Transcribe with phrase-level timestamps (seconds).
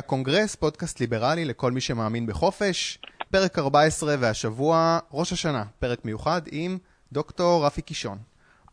[0.00, 2.98] הקונגרס, פודקאסט ליברלי לכל מי שמאמין בחופש,
[3.30, 6.78] פרק 14 והשבוע ראש השנה, פרק מיוחד עם
[7.12, 8.18] דוקטור רפי קישון.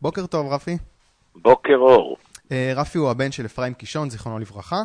[0.02, 0.78] בוקר טוב רפי.
[1.34, 2.16] בוקר אור.
[2.52, 4.82] אה, רפי הוא הבן של אפרים קישון, זיכרונו לברכה,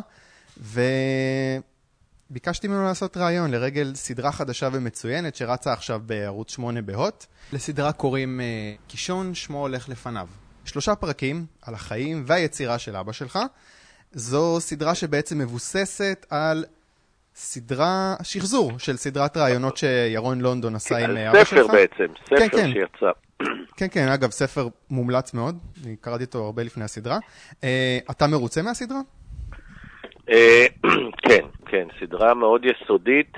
[2.30, 7.26] וביקשתי ממנו לעשות ראיון לרגל סדרה חדשה ומצוינת שרצה עכשיו בערוץ 8 בהוט.
[7.52, 10.28] לסדרה קוראים אה, קישון, שמו הולך לפניו.
[10.64, 13.38] שלושה פרקים על החיים והיצירה של אבא שלך.
[14.14, 16.64] זו סדרה שבעצם מבוססת על
[17.34, 21.58] סדרה, שחזור של סדרת ראיונות שירון לונדון עשה עם אבא שלך.
[21.58, 22.70] ספר בעצם, ספר כן, כן.
[22.72, 23.10] שיצא.
[23.76, 27.18] כן, כן, אגב, ספר מומלץ מאוד, אני קראתי אותו הרבה לפני הסדרה.
[27.64, 29.00] אה, אתה מרוצה מהסדרה?
[30.30, 30.66] אה,
[31.28, 33.32] כן, כן, סדרה מאוד יסודית,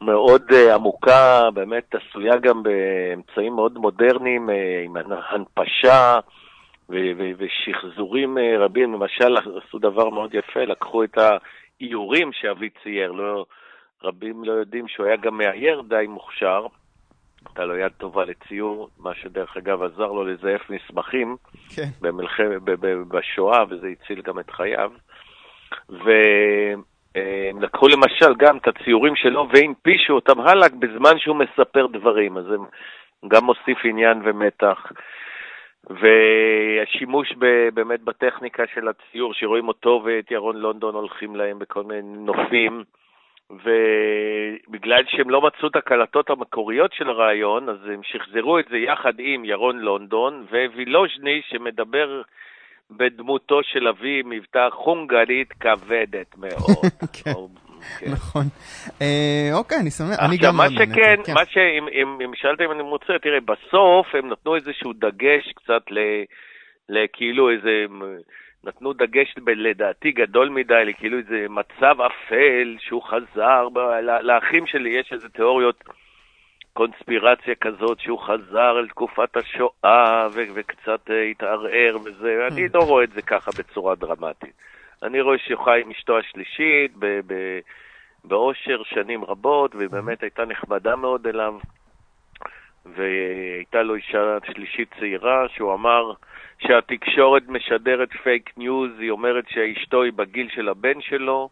[0.00, 6.18] מאוד אה, עמוקה, באמת עשויה גם באמצעים מאוד מודרניים, אה, עם הנפשה
[6.90, 8.92] ו- ו- ושחזורים אה, רבים.
[8.92, 13.46] למשל, עשו דבר מאוד יפה, לקחו את האיורים שאבי צייר, לא,
[14.04, 16.66] רבים לא יודעים שהוא היה גם מאייר די מוכשר.
[17.46, 21.36] הייתה לו יד טובה לציור, מה שדרך אגב עזר לו לזייף מסמכים
[21.76, 21.88] כן.
[22.00, 22.62] במלחמת,
[23.08, 24.90] בשואה, וזה הציל גם את חייו.
[25.88, 32.44] והם לקחו למשל גם את הציורים שלו והנפישו אותם הלאה בזמן שהוא מספר דברים, אז
[32.44, 32.56] זה
[33.28, 34.92] גם מוסיף עניין ומתח.
[35.90, 42.02] והשימוש ב, באמת בטכניקה של הציור, שרואים אותו ואת ירון לונדון הולכים להם בכל מיני
[42.02, 42.84] נופים,
[43.50, 49.12] ובגלל שהם לא מצאו את הקלטות המקוריות של הרעיון, אז הם שחזרו את זה יחד
[49.18, 52.22] עם ירון לונדון ווילוז'ני, שמדבר
[52.90, 56.84] בדמותו של אבי מבטא חונגרית כבדת מאוד.
[57.24, 57.67] כן.
[58.00, 58.10] כן.
[58.12, 58.44] נכון.
[59.02, 61.34] אה, אוקיי, אני שמח, אני עכשיו, גם מה מאוד נהניתי, שכן, כן.
[61.34, 65.82] מה שאם אם- אם שאלת אם אני מוצא, תראה, בסוף הם נתנו איזשהו דגש קצת.
[66.88, 67.84] לכאילו איזה...
[68.64, 73.68] נתנו דגש לדעתי גדול מדי, לכאילו איזה מצב אפל שהוא חזר,
[74.22, 75.84] לאחים שלי יש איזה תיאוריות
[76.72, 83.10] קונספירציה כזאת שהוא חזר אל תקופת השואה וקצת אה, התערער וזה, אני לא רואה את
[83.12, 84.52] זה ככה בצורה דרמטית.
[85.02, 86.92] אני רואה שהוא חי עם אשתו השלישית
[88.24, 91.54] באושר שנים רבות, והיא באמת הייתה נחמדה מאוד אליו,
[92.96, 96.12] והייתה לו אישה שלישית צעירה, שהוא אמר
[96.58, 101.48] שהתקשורת משדרת פייק ניוז, היא אומרת שאשתו היא בגיל של הבן שלו,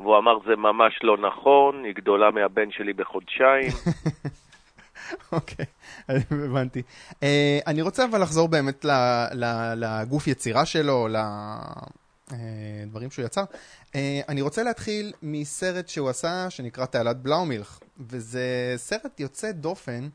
[0.00, 3.72] והוא אמר זה ממש לא נכון, היא גדולה מהבן שלי בחודשיים.
[5.32, 5.66] אוקיי,
[6.08, 6.82] אני הבנתי.
[7.22, 8.84] אה, אני רוצה אבל לחזור באמת
[9.76, 11.08] לגוף יצירה שלו,
[12.82, 13.44] לדברים שהוא יצר.
[13.94, 20.08] אה, אני רוצה להתחיל מסרט שהוא עשה, שנקרא תעלת בלאומילך, וזה סרט יוצא דופן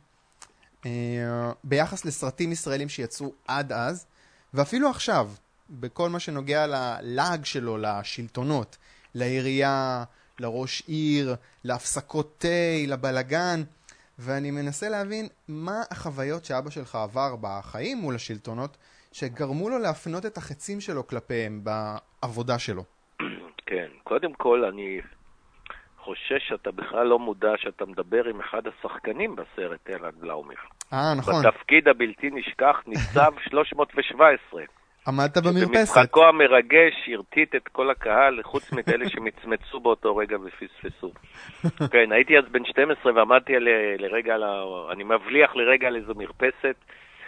[0.86, 4.06] אה, ביחס לסרטים ישראלים שיצאו עד אז,
[4.53, 5.31] ואפילו עכשיו,
[5.70, 8.78] בכל מה שנוגע ללעג שלו, לשלטונות,
[9.14, 10.03] לעירייה,
[10.40, 12.47] לראש עיר, להפסקות תה,
[12.88, 13.64] לבלגן,
[14.20, 18.78] ואני מנסה להבין מה החוויות שאבא שלך עבר בחיים מול השלטונות,
[19.18, 22.84] שגרמו לו להפנות את החצים שלו כלפיהם בעבודה שלו.
[23.70, 25.02] כן, קודם כל אני
[26.00, 30.58] חושש שאתה בכלל לא מודע שאתה מדבר עם אחד השחקנים בסרט אלעד בלאומיר.
[30.94, 31.44] אה, נכון.
[31.46, 34.62] בתפקיד הבלתי נשכח ניצב 317.
[35.08, 35.97] עמדת במרפסת.
[35.97, 41.12] במשחקו המרגש הרטיט את כל הקהל, חוץ מאלה שמצמצו באותו רגע ופספסו.
[41.94, 43.68] כן, הייתי אז בן 12 ועמדתי על,
[44.00, 44.92] לרגע, ה...
[44.92, 46.76] אני מבליח לרגע על איזו מרפסת,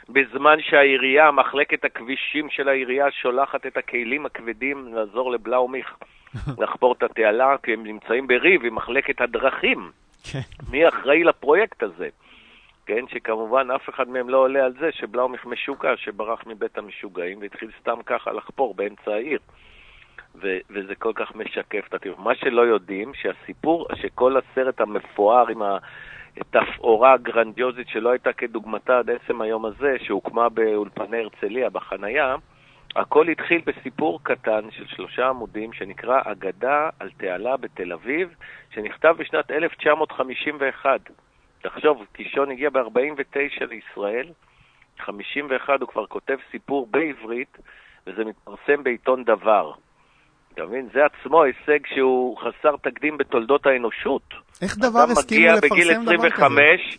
[0.09, 5.95] בזמן שהעירייה, מחלקת הכבישים של העירייה, שולחת את הכלים הכבדים לעזור לבלאומיך
[6.61, 9.91] לחפור את התעלה, כי הם נמצאים בריב עם מחלקת הדרכים.
[10.31, 10.39] כן.
[10.71, 12.09] מי אחראי לפרויקט הזה?
[12.85, 17.71] כן, שכמובן אף אחד מהם לא עולה על זה שבלאומיך משוגע, שברח מבית המשוגעים והתחיל
[17.81, 19.39] סתם ככה לחפור באמצע העיר.
[20.41, 22.19] ו- וזה כל כך משקף את הטירוף.
[22.19, 25.61] מה שלא יודעים, שהסיפור, שכל הסרט המפואר עם
[26.41, 32.35] התפאורה הגרנדיוזית שלא הייתה כדוגמתה עד עצם היום הזה, שהוקמה באולפני הרצליה בחנייה,
[32.95, 38.35] הכל התחיל בסיפור קטן של שלושה עמודים שנקרא אגדה על תעלה בתל אביב,
[38.73, 41.01] שנכתב בשנת 1951.
[41.61, 44.29] תחשוב, קישון הגיע ב-49 לישראל,
[44.99, 47.57] 51 הוא כבר כותב סיפור בעברית,
[48.07, 49.71] וזה מתפרסם בעיתון דבר.
[50.57, 50.87] אתה מבין?
[50.93, 54.33] זה עצמו הישג שהוא חסר תקדים בתולדות האנושות.
[54.61, 56.97] איך דבר הסכימו מגיע לפרסם בגיל דבר 25, כזה?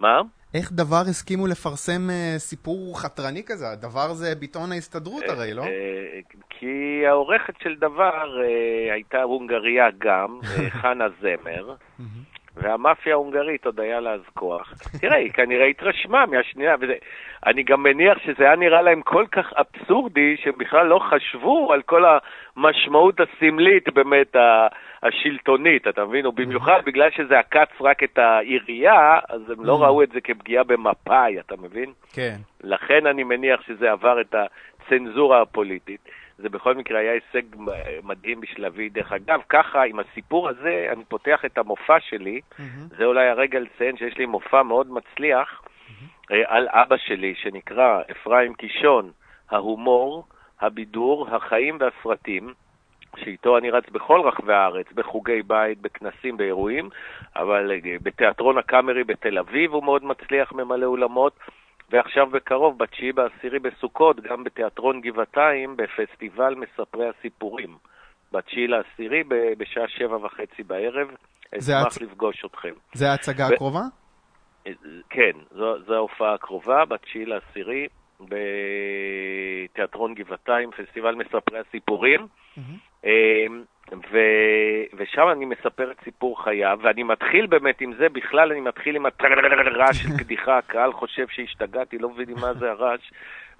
[0.00, 0.20] מה?
[0.54, 3.68] איך דבר הסכימו לפרסם אה, סיפור חתרני כזה?
[3.68, 5.62] הדבר זה ביטאון ההסתדרות הרי, לא?
[5.62, 6.20] אה,
[6.50, 11.74] כי העורכת של דבר אה, הייתה הונגריה גם, אה, חנה זמר,
[12.56, 14.72] והמאפיה ההונגרית עוד היה לה אז כוח.
[15.00, 20.36] תראה, היא כנראה התרשמה מהשנייה, ואני גם מניח שזה היה נראה להם כל כך אבסורדי,
[20.36, 22.04] שהם בכלל לא חשבו על כל
[22.56, 24.36] המשמעות הסמלית באמת
[25.02, 26.26] השלטונית, אתה מבין?
[26.26, 31.40] ובמיוחד בגלל שזה עקץ רק את העירייה, אז הם לא ראו את זה כפגיעה במפא"י,
[31.40, 31.92] אתה מבין?
[32.12, 32.36] כן.
[32.64, 36.00] לכן אני מניח שזה עבר את הצנזורה הפוליטית.
[36.38, 37.46] זה בכל מקרה היה הישג
[38.02, 38.88] מדהים בשלבי.
[38.88, 42.40] דרך אגב, ככה, עם הסיפור הזה, אני פותח את המופע שלי.
[42.40, 42.96] Mm-hmm.
[42.98, 46.34] זה אולי הרגע לציין שיש לי מופע מאוד מצליח mm-hmm.
[46.46, 49.10] על אבא שלי, שנקרא אפרים קישון,
[49.50, 50.24] ההומור,
[50.60, 52.54] הבידור, החיים והסרטים.
[53.16, 56.88] שאיתו אני רץ בכל רחבי הארץ, בחוגי בית, בכנסים, באירועים,
[57.36, 61.32] אבל אה, בתיאטרון הקאמרי בתל אביב הוא מאוד מצליח, ממלא אולמות,
[61.90, 67.76] ועכשיו בקרוב, בתשיעי בעשירי בסוכות, גם בתיאטרון גבעתיים, בפסטיבל מספרי הסיפורים.
[68.32, 69.22] בתשיעי לעשירי,
[69.58, 71.08] בשעה שבע וחצי בערב.
[71.58, 72.00] אשמח הצ...
[72.02, 72.72] לפגוש אתכם.
[72.94, 73.54] זה ההצגה ו...
[73.54, 73.82] הקרובה?
[75.10, 77.86] כן, זו, זו ההופעה הקרובה, בתשיעי לעשירי,
[79.72, 82.20] בתיאטרון גבעתיים, פסטיבל מספרי הסיפורים.
[82.20, 83.06] Mm-hmm.
[83.92, 84.18] ו...
[84.96, 89.06] ושם אני מספר את סיפור חייו, ואני מתחיל באמת עם זה, בכלל אני מתחיל עם
[89.06, 93.10] הרעש של קדיחה, הקהל חושב שהשתגעתי, לא מבינים מה זה הרעש,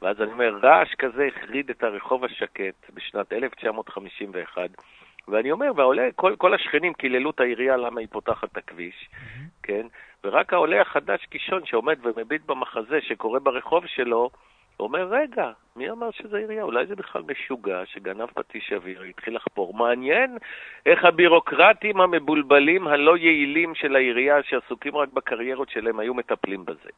[0.02, 4.70] ואז אני אומר, רעש כזה החריד את הרחוב השקט בשנת 1951,
[5.28, 9.08] ואני אומר, והעולה, כל, כל השכנים קיללו את העירייה למה היא פותחת את הכביש.
[9.62, 9.86] כן?
[10.24, 14.30] ורק העולה החדש קישון שעומד ומביט במחזה שקורה ברחוב שלו,
[14.80, 16.62] אומר, רגע, מי אמר שזה עירייה?
[16.62, 19.74] אולי זה בכלל משוגע שגנב פטיש אוויר, התחיל לחפור.
[19.74, 20.38] מעניין
[20.86, 26.90] איך הבירוקרטים המבולבלים, הלא יעילים של העירייה, שעסוקים רק בקריירות שלהם, היו מטפלים בזה.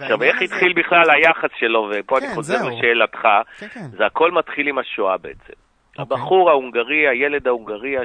[0.00, 0.44] עכשיו, איך זה...
[0.44, 2.68] התחיל בכלל היחס שלו, ופה כן, אני חוזר זהו.
[2.68, 3.86] לשאלתך, כן, כן.
[3.96, 5.52] זה הכל מתחיל עם השואה בעצם.
[5.52, 5.98] Okay.
[5.98, 6.16] אוקיי.
[6.16, 7.96] הבחור ההונגרי, הילד ההונגרי,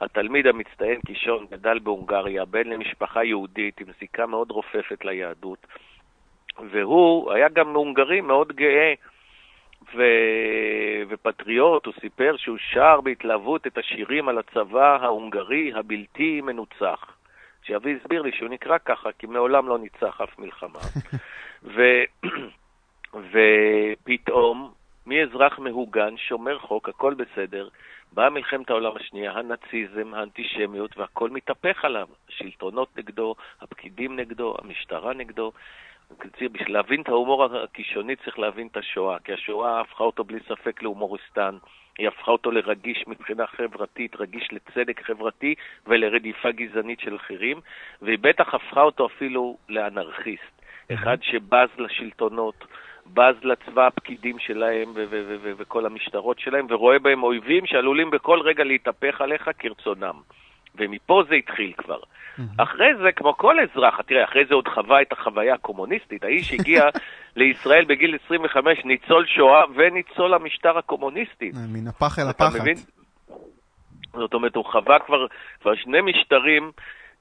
[0.00, 5.66] התלמיד המצטיין קישון, גדל בהונגריה, בן למשפחה יהודית עם זיקה מאוד רופפת ליהדות.
[6.70, 8.94] והוא היה גם הונגרי מאוד גאה
[9.94, 10.02] ו...
[11.08, 17.18] ופטריוט, הוא סיפר שהוא שר בהתלהבות את השירים על הצבא ההונגרי הבלתי מנוצח.
[17.62, 20.78] שאבי הסביר לי שהוא נקרא ככה, כי מעולם לא ניצח אף מלחמה.
[21.74, 21.82] ו...
[23.14, 24.72] ופתאום,
[25.06, 27.68] מאזרח מהוגן, שומר חוק, הכל בסדר,
[28.12, 32.06] באה מלחמת העולם השנייה, הנאציזם, האנטישמיות, והכל מתהפך עליו.
[32.28, 35.52] השלטונות נגדו, הפקידים נגדו, המשטרה נגדו.
[36.52, 40.82] בשביל להבין את ההומור הקישוני צריך להבין את השואה, כי השואה הפכה אותו בלי ספק
[40.82, 41.56] להומוריסטן,
[41.98, 45.54] היא הפכה אותו לרגיש מבחינה חברתית, רגיש לצדק חברתי
[45.86, 47.60] ולרדיפה גזענית של אחרים,
[48.02, 50.62] והיא בטח הפכה אותו אפילו לאנרכיסט,
[50.92, 52.64] אחד שבז לשלטונות.
[53.14, 54.92] בז לצבא הפקידים שלהם
[55.56, 60.20] וכל המשטרות שלהם, ורואה בהם אויבים שעלולים בכל רגע להתהפך עליך כרצונם.
[60.78, 62.00] ומפה זה התחיל כבר.
[62.56, 66.24] אחרי זה, כמו כל אזרח, תראה, אחרי זה עוד חווה את החוויה הקומוניסטית.
[66.24, 66.82] האיש הגיע
[67.36, 71.50] לישראל בגיל 25, ניצול שואה וניצול המשטר הקומוניסטי.
[71.56, 72.60] אה, מן הפח אל הפחת.
[74.12, 75.26] זאת אומרת, הוא חווה כבר,
[75.60, 76.70] כבר שני משטרים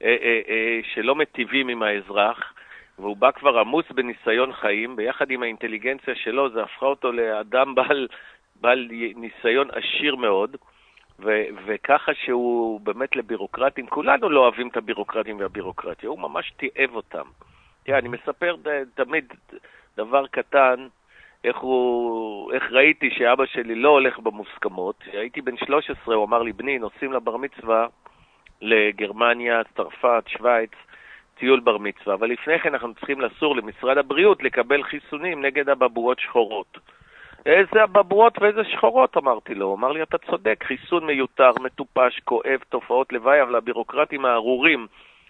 [0.03, 2.53] אה, אה, אה, שלא מטיבים עם האזרח,
[2.99, 8.07] והוא בא כבר עמוס בניסיון חיים, ביחד עם האינטליגנציה שלו, זה הפכה אותו לאדם בעל,
[8.61, 10.55] בעל ניסיון עשיר מאוד.
[11.65, 17.25] וככה שהוא באמת לבירוקרטים, כולנו לא אוהבים את הבירוקרטים והבירוקרטיה, הוא ממש תיעב אותם.
[17.83, 18.55] תראה, אני מספר
[18.95, 19.33] תמיד
[19.97, 20.87] דבר קטן,
[21.43, 25.03] איך, הוא, איך ראיתי שאבא שלי לא הולך במוסכמות.
[25.11, 27.87] הייתי בן 13, הוא אמר לי, בני, נוסעים לבר מצווה
[28.61, 30.71] לגרמניה, צרפת, שווייץ,
[31.37, 36.19] טיול בר מצווה, אבל לפני כן אנחנו צריכים לסור למשרד הבריאות לקבל חיסונים נגד אבעבועות
[36.19, 36.77] שחורות.
[37.47, 39.75] איזה אבברות ואיזה שחורות, אמרתי לו.
[39.75, 44.87] אמר לי, אתה צודק, חיסון מיותר, מטופש, כואב, תופעות לוואי, אבל הבירוקרטים הארורים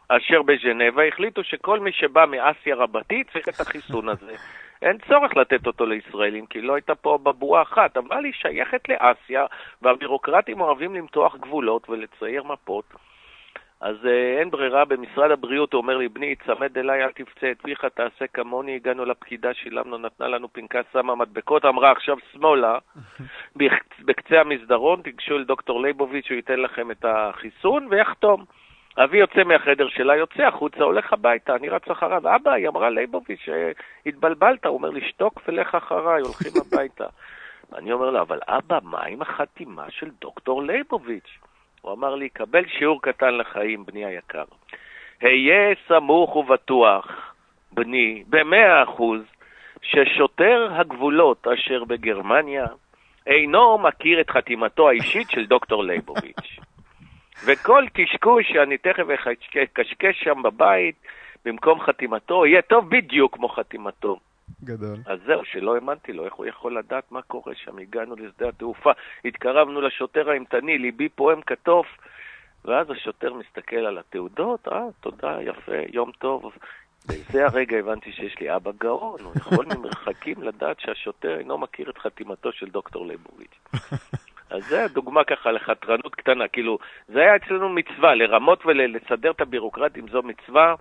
[0.07, 4.35] אשר בז'נבה החליטו שכל מי שבא מאסיה רבתי צריך את החיסון הזה.
[4.81, 9.45] אין צורך לתת אותו לישראלים, כי לא הייתה פה בבועה אחת, אבל היא שייכת לאסיה,
[9.81, 12.85] והבירוקרטים אוהבים למתוח גבולות ולצייר מפות.
[13.81, 17.61] אז אה, אין ברירה, במשרד הבריאות הוא אומר לי, בני, צמד אליי, אל תפצה את
[17.61, 22.77] פיך, תעשה כמוני, הגענו לפקידה, שילמנו, נתנה לנו פנקס, שמה מדבקות, אמרה עכשיו שמאלה,
[24.05, 28.45] בקצה המסדרון, תיגשו אל דוקטור ליבוביץ', הוא ייתן לכם את החיסון ויחתום.
[28.97, 32.35] אבי יוצא מהחדר שלה, יוצא החוצה, הולך הביתה, אני רץ אחריו.
[32.35, 33.49] אבא, היא אמרה ליבוביץ',
[34.05, 37.05] התבלבלת, הוא אומר לי, שתוק ולך אחריי, הולכים הביתה.
[37.77, 41.39] אני אומר לו, אבל אבא, מה עם החתימה של דוקטור ליבוביץ'?
[41.81, 44.43] הוא אמר לי, קבל שיעור קטן לחיים, בני היקר.
[45.21, 47.33] היה סמוך ובטוח,
[47.71, 49.21] בני, במאה אחוז,
[49.81, 52.65] ששוטר הגבולות אשר בגרמניה
[53.27, 56.59] אינו מכיר את חתימתו האישית של דוקטור ליבוביץ'.
[57.45, 59.03] וכל קשקוש שאני תכף
[59.63, 60.95] אקשקש שם בבית,
[61.45, 64.19] במקום חתימתו, יהיה טוב בדיוק כמו חתימתו.
[64.63, 64.97] גדול.
[65.05, 67.77] אז זהו, שלא האמנתי לו, איך הוא יכול לדעת מה קורה שם?
[67.77, 68.91] הגענו לשדה התעופה,
[69.25, 71.87] התקרבנו לשוטר האימתני, ליבי פועם כתוף,
[72.65, 76.51] ואז השוטר מסתכל על התעודות, אה, תודה, יפה, יום טוב.
[77.07, 81.97] בזה הרגע הבנתי שיש לי אבא גאון, הוא יכול ממרחקים לדעת שהשוטר אינו מכיר את
[81.97, 83.59] חתימתו של דוקטור ליבוביץ'.
[84.49, 90.07] אז זה הדוגמה ככה לחתרנות קטנה, כאילו, זה היה אצלנו מצווה, לרמות ולסדר את הבירוקרטים
[90.07, 90.75] זו מצווה.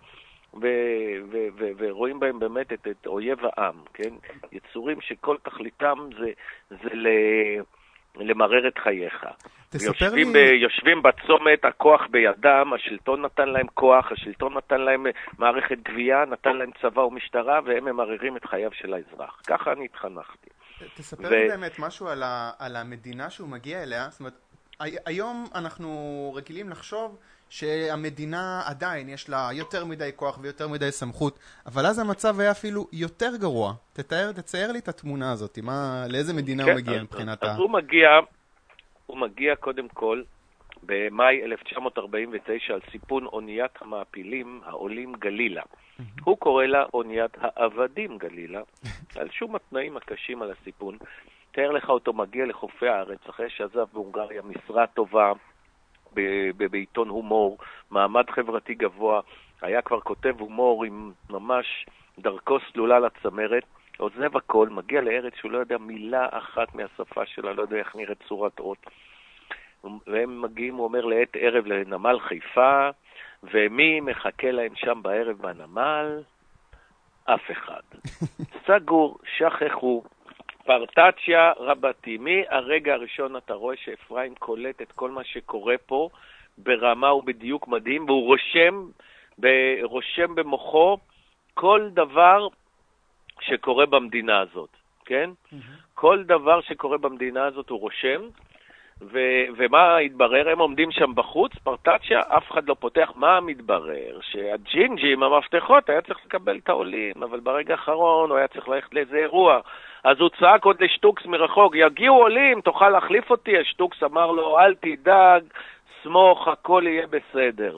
[0.62, 4.10] ו- ו- ו- ורואים בהם באמת את, את אויב העם, כן?
[4.52, 6.26] יצורים שכל תכליתם זה,
[6.70, 7.60] זה ל-
[8.16, 9.26] למרר את חייך.
[9.75, 10.50] יושבים, לי...
[10.50, 15.06] ב- יושבים בצומת, הכוח בידם, השלטון נתן להם כוח, השלטון נתן להם
[15.38, 19.40] מערכת גבייה, נתן להם צבא ומשטרה, והם ממררים את חייו של האזרח.
[19.46, 20.50] ככה אני התחנכתי.
[20.96, 24.08] תספר ו- לי באמת משהו על, ה, על המדינה שהוא מגיע אליה.
[24.10, 24.34] זאת אומרת,
[24.80, 25.90] הי- היום אנחנו
[26.36, 27.18] רגילים לחשוב
[27.49, 32.87] שהמדינה עדיין יש לה יותר מדי כוח ויותר מדי סמכות, אבל אז המצב היה אפילו
[32.93, 33.73] יותר גרוע.
[33.93, 37.50] תתאר, תצייר לי את התמונה הזאת, מה, לאיזה מדינה הוא מגיע כן, אז- מבחינת אז
[37.50, 37.57] ה...
[37.57, 38.09] הוא מגיע,
[39.07, 40.23] הוא מגיע קודם כל
[40.83, 45.62] במאי 1949 על סיפון אוניית המעפילים העולים גלילה.
[46.25, 48.61] הוא קורא לה אוניית העבדים גלילה,
[49.21, 50.99] על שום התנאים הקשים על הסיפון.
[51.53, 55.33] תאר לך אותו מגיע לחופי הארץ אחרי שעזב בהונגריה משרה טובה
[56.70, 57.58] בעיתון הומור,
[57.90, 59.20] מעמד חברתי גבוה,
[59.62, 61.87] היה כבר כותב הומור עם ממש
[62.18, 63.64] דרכו סלולה לצמרת,
[63.99, 68.23] עוזב הכל, מגיע לארץ שהוא לא יודע מילה אחת מהשפה שלה, לא יודע איך נראית
[68.28, 68.87] צורת אות.
[70.06, 72.88] והם מגיעים, הוא אומר, לעת ערב לנמל חיפה,
[73.42, 76.23] ומי מחכה להם שם בערב בנמל?
[77.25, 77.80] אף אחד.
[78.66, 80.02] סגור, שכחו.
[80.66, 82.18] פרטצ'יה רבתי.
[82.18, 86.08] מהרגע הראשון אתה רואה שאפרים קולט את כל מה שקורה פה
[86.58, 88.85] ברמה ובדיוק מדהים, והוא רושם,
[89.82, 90.99] רושם במוחו
[91.54, 92.49] כל דבר
[93.40, 94.70] שקורה במדינה הזאת,
[95.04, 95.30] כן?
[95.94, 98.20] כל דבר שקורה במדינה הזאת הוא רושם,
[99.02, 100.49] ו- ומה התברר?
[100.49, 103.12] הם עומדים שם בחוץ, פרטצ'יה, אף אחד לא פותח.
[103.14, 104.18] מה מתברר?
[104.23, 108.94] שהג'ינג'י עם המפתחות היה צריך לקבל את העולים, אבל ברגע האחרון הוא היה צריך ללכת
[108.94, 109.61] לאיזה אירוע.
[110.06, 113.58] אז הוא צעק עוד לשטוקס מרחוק, יגיעו עולים, תוכל להחליף אותי?
[113.58, 115.42] השטוקס אמר לו, אל תדאג,
[116.02, 117.76] סמוך, הכל יהיה בסדר.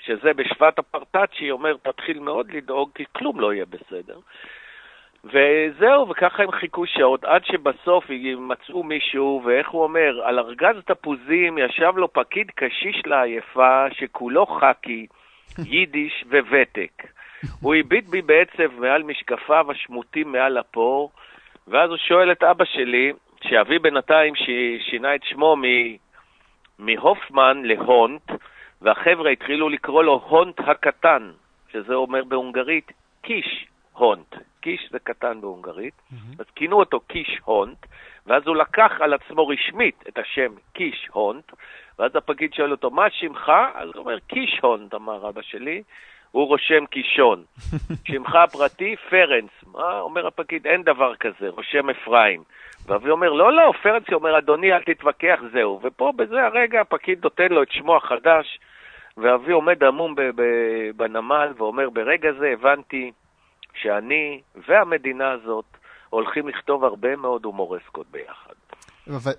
[0.00, 4.18] שזה בשבט הפרטאצ'י אומר, תתחיל מאוד לדאוג, כי כלום לא יהיה בסדר.
[5.24, 8.04] וזהו, וככה הם חיכו שעות, עד שבסוף
[8.38, 15.06] מצאו מישהו, ואיך הוא אומר, על ארגז תפוזים ישב לו פקיד קשיש לעייפה, שכולו חאקי,
[15.58, 17.02] יידיש וותק.
[17.60, 21.10] הוא הביט בי בעצב מעל משקפיו השמוטים מעל הפור,
[21.68, 23.12] ואז הוא שואל את אבא שלי,
[23.42, 25.96] שאבי בינתיים ש- שינה את שמו מ-
[26.78, 28.30] מהופמן להונט,
[28.82, 31.30] והחבר'ה התחילו לקרוא לו הונט הקטן,
[31.72, 34.36] שזה אומר בהונגרית קיש הונט.
[34.60, 35.94] קיש זה קטן בהונגרית,
[36.38, 37.86] אז כינו אותו קיש הונט,
[38.26, 41.52] ואז הוא לקח על עצמו רשמית את השם קיש הונט,
[41.98, 43.52] ואז הפקיד שואל אותו, מה שמך?
[43.74, 45.82] אז הוא אומר, קיש הונט, אמר אבא שלי,
[46.30, 47.44] הוא רושם קישון.
[48.08, 49.50] שמך הפרטי, פרנס.
[49.66, 50.66] מה אומר הפקיד?
[50.66, 52.42] אין דבר כזה, רושם אפרים.
[52.86, 55.80] ואבי אומר, לא, לא, פרנסי אומר, אדוני, אל תתווכח, זהו.
[55.82, 58.58] ופה, בזה הרגע, הפקיד נותן לו את שמו החדש,
[59.16, 60.14] ואבי עומד עמום
[60.96, 63.10] בנמל ואומר, ברגע זה הבנתי
[63.74, 65.64] שאני והמדינה הזאת
[66.10, 68.54] הולכים לכתוב הרבה מאוד הומורסקות ביחד.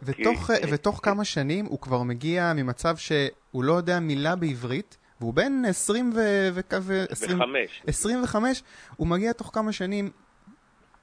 [0.04, 5.66] ותוך, ותוך כמה שנים הוא כבר מגיע ממצב שהוא לא יודע מילה בעברית, והוא בן
[5.66, 6.20] 20 ו...
[6.54, 6.60] ו...
[6.82, 7.06] ו...
[7.10, 7.40] 20...
[7.40, 7.82] וחמש.
[7.88, 8.64] 25,
[8.96, 10.10] הוא מגיע תוך כמה שנים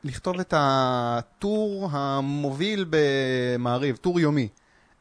[0.04, 4.48] לכתוב את הטור המוביל במעריב, טור יומי.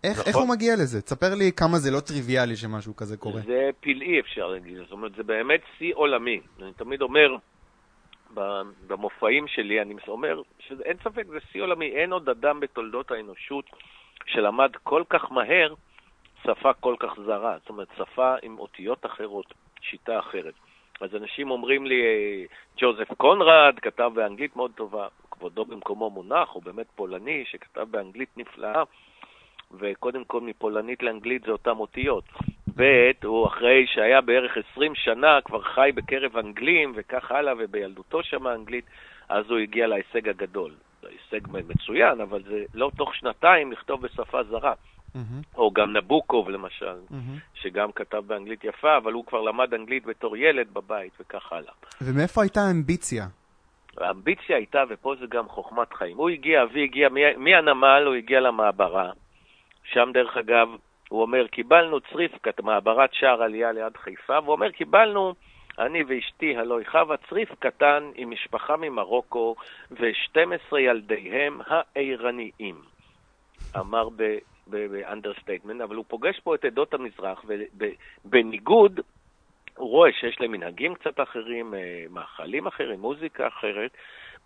[0.03, 0.27] איך, נכון.
[0.27, 1.01] איך הוא מגיע לזה?
[1.01, 3.41] תספר לי כמה זה לא טריוויאלי שמשהו כזה קורה.
[3.41, 6.39] זה פלאי אפשר להגיד, זאת אומרת, זה באמת שיא עולמי.
[6.61, 7.35] אני תמיד אומר,
[8.87, 11.91] במופעים שלי, אני אומר, שאין ספק, זה שיא עולמי.
[11.95, 13.65] אין עוד אדם בתולדות האנושות
[14.25, 15.73] שלמד כל כך מהר
[16.43, 17.57] שפה כל כך זרה.
[17.59, 20.53] זאת אומרת, שפה עם אותיות אחרות, שיטה אחרת.
[21.01, 22.01] אז אנשים אומרים לי,
[22.77, 28.83] ג'וזף קונרד כתב באנגלית מאוד טובה, כבודו במקומו מונח, הוא באמת פולני שכתב באנגלית נפלאה,
[29.71, 32.23] וקודם כל מפולנית לאנגלית זה אותם אותיות.
[32.75, 38.47] ב', הוא אחרי שהיה בערך 20 שנה, כבר חי בקרב אנגלים וכך הלאה, ובילדותו שם
[38.47, 38.85] אנגלית,
[39.29, 40.71] אז הוא הגיע להישג הגדול.
[41.03, 44.73] הישג מצוין, אבל זה לא תוך שנתיים לכתוב בשפה זרה.
[45.15, 47.37] מהמם, או גם נבוקוב למשל, מהמם.
[47.53, 51.73] שגם כתב באנגלית יפה, אבל הוא כבר למד אנגלית בתור ילד בבית וכך הלאה.
[52.01, 53.27] ומאיפה הייתה האמביציה?
[53.97, 56.17] האמביציה הייתה, ופה זה גם חוכמת חיים.
[56.17, 59.11] הוא הגיע, אבי הגיע מהנמל, הוא הגיע למעברה.
[59.83, 60.67] שם, דרך אגב,
[61.09, 62.31] הוא אומר, קיבלנו צריף,
[62.63, 65.33] מעברת שער עלייה ליד חיפה, והוא אומר, קיבלנו,
[65.79, 69.55] אני ואשתי הלוא חווה, צריף קטן עם משפחה ממרוקו
[69.91, 72.75] ו-12 ילדיהם העירניים.
[73.79, 74.09] אמר
[74.69, 77.45] ב understatement, אבל הוא פוגש פה את עדות המזרח,
[78.25, 78.99] ובניגוד,
[79.75, 83.91] הוא רואה שיש להם מנהגים קצת אחרים, אה, מאכלים אחרים, מוזיקה אחרת,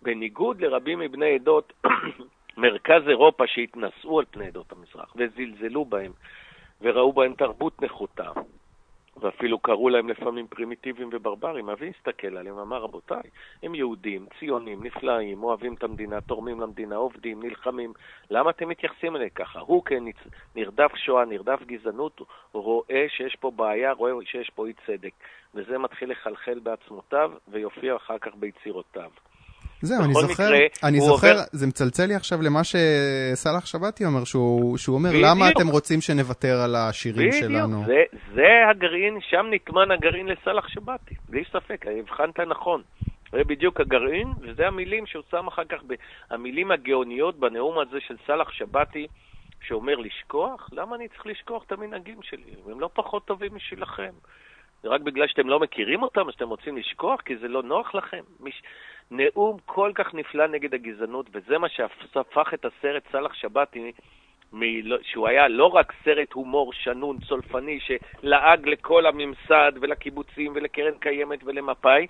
[0.02, 1.72] בניגוד לרבים מבני עדות
[2.56, 6.12] מרכז אירופה שהתנשאו על פני עדות המזרח וזלזלו בהם
[6.80, 8.30] וראו בהם תרבות נחותה,
[9.16, 11.70] ואפילו קראו להם לפעמים פרימיטיביים וברברים.
[11.70, 13.22] אבי הסתכל עליהם ואמר, רבותיי,
[13.62, 17.92] הם יהודים, ציונים, נפלאים, אוהבים את המדינה, תורמים למדינה, עובדים, נלחמים.
[18.30, 19.60] למה אתם מתייחסים אליהם ככה?
[19.60, 22.20] הוא כנרדף שואה, נרדף גזענות,
[22.52, 25.12] רואה שיש פה בעיה, רואה שיש פה אי צדק.
[25.54, 29.10] וזה מתחיל לחלחל בעצמותיו ויופיע אחר כך ביצירותיו.
[29.82, 30.58] זהו, אני זוכר, מקרה,
[30.88, 31.42] אני זוכר, עובר...
[31.52, 35.24] זה מצלצל לי עכשיו למה שסאלח שבתי אומר, שהוא, שהוא אומר, בדיוק.
[35.24, 37.44] למה אתם רוצים שנוותר על השירים בדיוק.
[37.44, 37.84] שלנו?
[37.86, 38.02] זה,
[38.34, 42.82] זה הגרעין, שם נטמן הגרעין לסאלח שבתי, בלי ספק, הבחנת נכון.
[43.32, 45.78] זה בדיוק הגרעין, וזה המילים שהוא שם אחר כך,
[46.30, 49.06] המילים הגאוניות בנאום הזה של סאלח שבתי,
[49.66, 50.68] שאומר לשכוח?
[50.72, 52.54] למה אני צריך לשכוח את המנהגים שלי?
[52.70, 54.12] הם לא פחות טובים משלכם.
[54.84, 58.22] רק בגלל שאתם לא מכירים אותם, שאתם רוצים לשכוח, כי זה לא נוח לכם.
[58.40, 58.62] מש...
[59.12, 63.92] נאום כל כך נפלא נגד הגזענות, וזה מה שהפך את הסרט סאלח שבתי,
[64.52, 64.60] מ...
[65.02, 72.06] שהוא היה לא רק סרט הומור שנון, צולפני, שלעג לכל הממסד ולקיבוצים ולקרן קיימת ולמפא"י,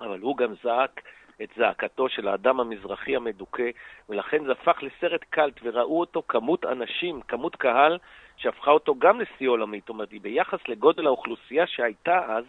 [0.00, 1.00] אבל הוא גם זעק
[1.42, 3.70] את זעקתו של האדם המזרחי המדוכא,
[4.08, 7.98] ולכן זה הפך לסרט קאלט, וראו אותו כמות אנשים, כמות קהל,
[8.36, 9.80] שהפכה אותו גם לשיא עולמי.
[9.80, 12.44] זאת אומרת, ביחס לגודל האוכלוסייה שהייתה אז,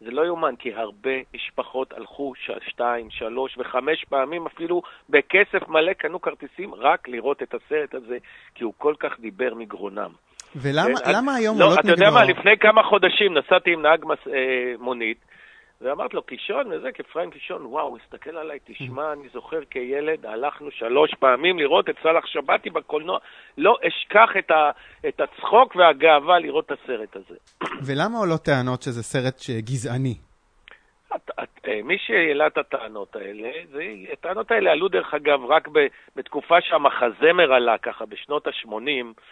[0.00, 2.32] זה לא יאומן, כי הרבה משפחות הלכו
[2.68, 8.18] שתיים, שלוש וחמש פעמים אפילו בכסף מלא קנו כרטיסים רק לראות את הסרט הזה,
[8.54, 10.10] כי הוא כל כך דיבר מגרונם.
[10.56, 11.92] ולמה כן, היום לא, עולות נגדו?
[11.92, 15.18] אתה יודע מה, לפני כמה חודשים נסעתי עם נהג מס, אה, מונית,
[15.80, 21.14] ואמרתי לו, קישון וזה, כפריים קישון, וואו, הסתכל עליי, תשמע, אני זוכר כילד, הלכנו שלוש
[21.14, 23.18] פעמים לראות את סאלח שבתי בקולנוע,
[23.58, 24.70] לא אשכח את, ה,
[25.08, 27.36] את הצחוק והגאווה לראות את הסרט הזה.
[27.86, 30.14] ולמה עולות טענות שזה סרט גזעני?
[31.16, 35.68] את, את, אה, מי שהעלה את הטענות האלה, זה, הטענות האלה עלו דרך אגב רק
[35.68, 39.22] ב, בתקופה שהמחזמר עלה ככה, בשנות ה-80,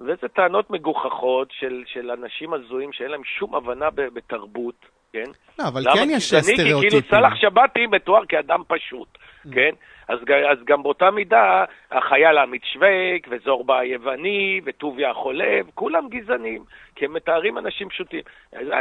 [0.00, 5.01] וזה טענות מגוחכות של, של אנשים הזויים שאין להם שום הבנה בתרבות.
[5.12, 5.30] כן?
[5.58, 7.00] לא, אבל כן יש סטריאוטיפים.
[7.00, 9.54] כי כאילו סאלח שבתי מתואר כאדם פשוט, mm.
[9.54, 9.70] כן?
[10.08, 10.18] אז,
[10.50, 16.64] אז גם באותה מידה, החייל עמית שווייק, וזורבה היווני, וטוביה החולב, כולם גזענים,
[16.96, 18.20] כי הם מתארים אנשים פשוטים.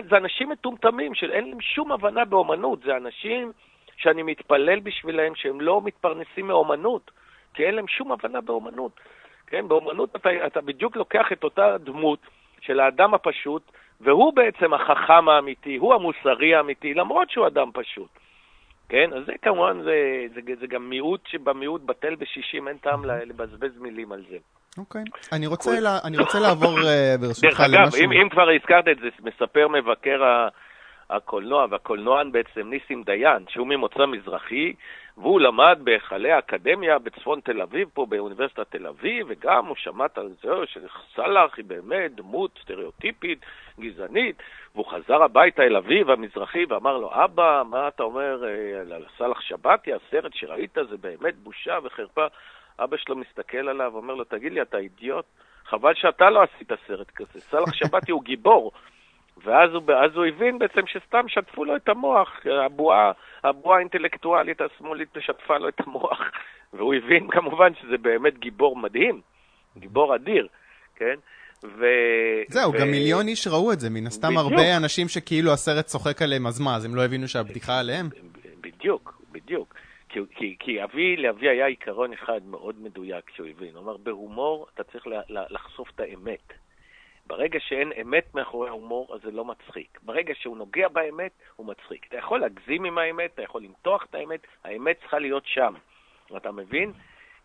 [0.09, 3.51] זה אנשים מטומטמים, שאין להם שום הבנה באומנות, זה אנשים
[3.97, 7.11] שאני מתפלל בשבילם שהם לא מתפרנסים מאומנות,
[7.53, 8.91] כי אין להם שום הבנה באומנות.
[9.47, 12.19] כן, באומנות אתה, אתה בדיוק לוקח את אותה דמות
[12.61, 13.71] של האדם הפשוט,
[14.03, 18.09] והוא בעצם החכם האמיתי, הוא המוסרי האמיתי, למרות שהוא אדם פשוט.
[18.89, 19.09] כן?
[19.13, 24.11] אז זה כמובן, זה, זה, זה גם מיעוט שבמיעוט בטל בשישים, אין טעם לבזבז מילים
[24.11, 24.37] על זה.
[24.77, 25.01] אוקיי.
[25.01, 25.35] Okay.
[25.35, 27.49] אני, רוצה לה, אני רוצה לעבור אה, ברשותך למשהו...
[27.49, 30.47] דרך אגב, אם, אם כבר הזכרת את זה, מספר מבקר
[31.11, 34.73] הקולנוע, והקולנוען בעצם ניסים דיין, שהוא ממוצא מזרחי,
[35.17, 40.29] והוא למד בהיכלי האקדמיה בצפון תל אביב, פה באוניברסיטת תל אביב, וגם הוא שמע על
[40.43, 43.39] זה שסאלח היא באמת דמות סטריאוטיפית,
[43.79, 44.35] גזענית,
[44.75, 49.41] והוא חזר הביתה אל אביו המזרחי ואמר לו, אבא, מה אתה אומר אה, על סאלח
[49.41, 52.25] שבתי, הסרט שראית זה באמת בושה וחרפה.
[52.79, 55.25] אבא שלו מסתכל עליו ואומר לו, תגיד לי, אתה אידיוט?
[55.65, 57.39] חבל שאתה לא עשית סרט כזה.
[57.39, 58.71] סאלח שבתי הוא גיבור.
[59.43, 59.81] ואז הוא,
[60.15, 62.29] הוא הבין בעצם שסתם שטפו לו את המוח,
[62.65, 63.11] הבועה,
[63.43, 66.19] הבועה האינטלקטואלית השמאלית שטפה לו את המוח,
[66.73, 69.21] והוא הבין כמובן שזה באמת גיבור מדהים,
[69.77, 70.47] גיבור אדיר,
[70.95, 71.15] כן?
[71.63, 71.85] ו...
[72.47, 72.77] זהו, ו...
[72.79, 74.51] גם מיליון איש ראו את זה, מן הסתם בדיוק.
[74.51, 78.09] הרבה אנשים שכאילו הסרט צוחק עליהם, אז מה, אז הם לא הבינו שהבדיחה עליהם?
[78.61, 79.73] בדיוק, בדיוק.
[80.09, 83.75] כי, כי, כי אבי, לאבי היה עיקרון אחד מאוד מדויק שהוא הבין.
[83.75, 86.53] הוא אמר, בהומור אתה צריך לחשוף את האמת.
[87.27, 89.99] ברגע שאין אמת מאחורי ההומור, אז זה לא מצחיק.
[90.03, 92.05] ברגע שהוא נוגע באמת, הוא מצחיק.
[92.07, 95.73] אתה יכול להגזים עם האמת, אתה יכול למתוח את האמת, האמת צריכה להיות שם.
[96.37, 96.91] אתה מבין?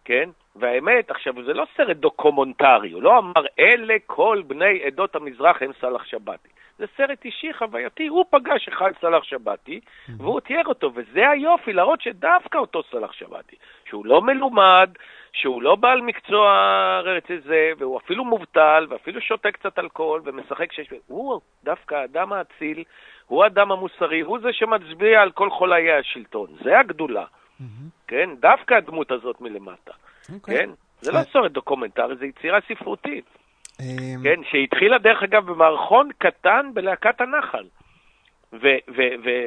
[0.04, 0.30] כן?
[0.56, 5.70] והאמת, עכשיו, זה לא סרט דוקומנטרי, הוא לא אמר, אלה כל בני עדות המזרח הם
[5.80, 6.48] סאלח שבתי.
[6.78, 9.80] זה סרט אישי, חווייתי, הוא פגש אחד סאלח שבתי,
[10.16, 13.56] והוא תיאר אותו, וזה היופי, להראות שדווקא אותו סאלח שבתי,
[13.88, 14.90] שהוא לא מלומד,
[15.36, 16.50] שהוא לא בעל מקצוע
[17.04, 20.88] רציני, והוא אפילו מובטל, ואפילו שותה קצת אלכוהול, ומשחק שיש...
[21.06, 22.84] הוא דווקא האדם האציל,
[23.26, 26.46] הוא האדם המוסרי, הוא זה שמצביע על כל חוליי השלטון.
[26.64, 27.24] זה הגדולה.
[28.06, 28.30] כן?
[28.40, 29.92] דווקא הדמות הזאת מלמטה.
[30.34, 30.56] אוקיי.
[30.58, 30.70] כן?
[31.00, 33.24] זה לא סרט דוקומנטרי, זה יצירה ספרותית.
[33.80, 37.64] אמ, כן, שהתחילה דרך אגב במערכון קטן בלהקת הנחל.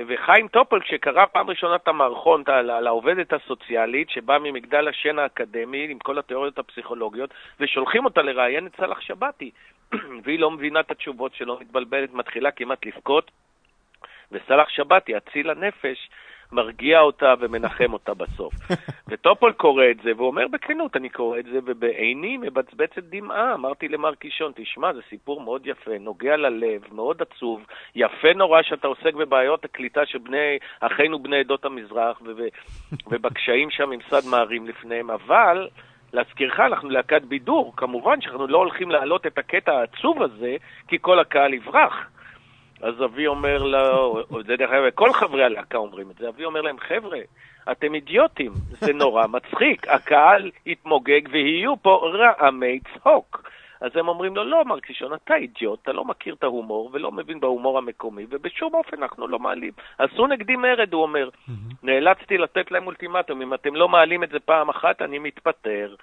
[0.08, 2.44] וחיים טופול, כשקרא פעם ראשונה את המערכון
[2.88, 9.02] העובדת הסוציאלית שבאה ממגדל השן האקדמי עם כל התיאוריות הפסיכולוגיות, ושולחים אותה לראיין את סאלח
[9.02, 9.52] שבתי,
[10.24, 13.32] והיא לא מבינה את התשובות שלו, מתבלבלת, מתחילה כמעט לבכות,
[14.32, 16.10] וסאלח שבתי, אציל הנפש,
[16.52, 18.54] מרגיע אותה ומנחם אותה בסוף.
[19.10, 23.54] וטופול קורא את זה, והוא אומר בכנות, אני קורא את זה, ובעיני מבצבצת דמעה.
[23.54, 28.88] אמרתי למר קישון, תשמע, זה סיפור מאוד יפה, נוגע ללב, מאוד עצוב, יפה נורא שאתה
[28.88, 32.48] עוסק בבעיות הקליטה של בני, אחינו בני עדות המזרח, ו-
[33.12, 35.68] ובקשיים שהממסד מערים לפניהם, אבל...
[36.14, 40.56] להזכירך, אנחנו להקת בידור, כמובן שאנחנו לא הולכים להעלות את הקטע העצוב הזה,
[40.88, 42.10] כי כל הקהל יברח.
[42.82, 46.62] אז אבי אומר לו, זה דרך אגב, כל חברי הלהקה אומרים את זה, אבי אומר
[46.62, 47.20] להם, חבר'ה,
[47.72, 53.50] אתם אידיוטים, זה נורא מצחיק, הקהל יתמוגג ויהיו פה רעמי צחוק.
[53.82, 57.12] אז הם אומרים לו, לא, מר קישון, אתה אידיוט, אתה לא מכיר את ההומור ולא
[57.12, 59.72] מבין בהומור המקומי, ובשום אופן אנחנו לא מעלים.
[59.98, 61.30] עשו נגדי מרד, הוא אומר.
[61.84, 65.96] נאלצתי לתת להם אולטימטום, אם אתם לא מעלים את זה פעם אחת, אני מתפטר.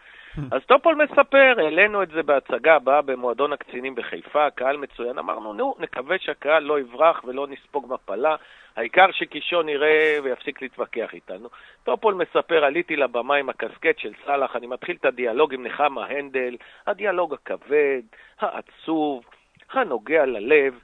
[0.53, 5.19] אז טופול מספר, העלינו את זה בהצגה הבאה במועדון הקצינים בחיפה, קהל מצוין.
[5.19, 8.37] אמרנו, נו, נקווה שהקהל לא יברח ולא נספוג מפלה.
[8.77, 11.49] העיקר שקישון יראה ויפסיק להתווכח איתנו.
[11.85, 16.57] טופול מספר, עליתי לבמה עם הקסקט של סאלח, אני מתחיל את הדיאלוג עם נחמה הנדל,
[16.87, 18.03] הדיאלוג הכבד,
[18.41, 19.25] העצוב,
[19.73, 20.75] הנוגע ללב,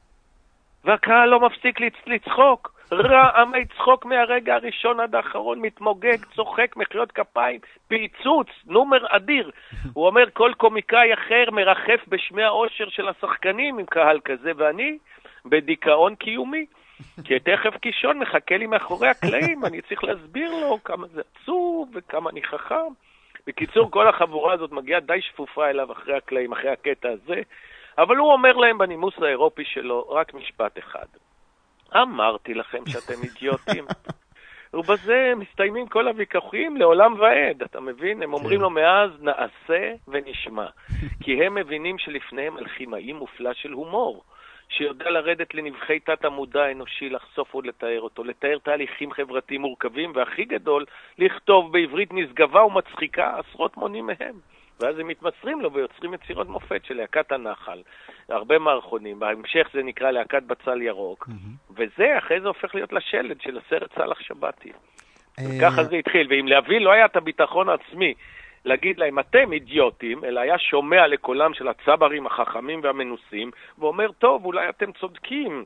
[0.84, 2.81] והקהל לא מפסיק לצ- לצחוק.
[3.00, 9.50] רעמי צחוק מהרגע הראשון עד האחרון, מתמוגג, צוחק, מחיאות כפיים, פיצוץ, נומר אדיר.
[9.94, 14.98] הוא אומר, כל קומיקאי אחר מרחף בשמי האושר של השחקנים עם קהל כזה, ואני
[15.44, 16.66] בדיכאון קיומי.
[17.24, 22.30] כי תכף קישון מחכה לי מאחורי הקלעים, אני צריך להסביר לו כמה זה עצוב וכמה
[22.30, 22.92] אני חכם.
[23.46, 27.40] בקיצור, כל החבורה הזאת מגיעה די שפופה אליו אחרי הקלעים, אחרי הקטע הזה,
[27.98, 31.06] אבל הוא אומר להם בנימוס האירופי שלו רק משפט אחד.
[31.96, 33.84] אמרתי לכם שאתם אידיוטים.
[34.74, 38.22] ובזה מסתיימים כל הוויכוחים לעולם ועד, אתה מבין?
[38.22, 38.62] הם אומרים כן.
[38.62, 40.66] לו מאז נעשה ונשמע.
[41.20, 44.24] כי הם מבינים שלפניהם אלכימאי מופלא של הומור.
[44.68, 50.84] שיודע לרדת לנבחי תת המודע האנושי, לחשוף ולתאר אותו, לתאר תהליכים חברתיים מורכבים, והכי גדול,
[51.18, 54.51] לכתוב בעברית נשגבה ומצחיקה עשרות מונים מהם.
[54.80, 57.82] ואז הם מתמסרים לו ויוצרים יצירות מופת של להקת הנחל.
[58.28, 61.28] הרבה מערכונים, בהמשך זה נקרא להקת בצל ירוק,
[61.70, 64.72] וזה אחרי זה הופך להיות לשלד של הסרט סאלח שבתי.
[65.38, 68.14] אה, ככה זה התחיל, ואם לאבי לא היה את הביטחון העצמי
[68.64, 74.68] להגיד להם, אתם אידיוטים, אלא היה שומע לקולם של הצברים החכמים והמנוסים, ואומר, טוב, אולי
[74.68, 75.64] אתם צודקים,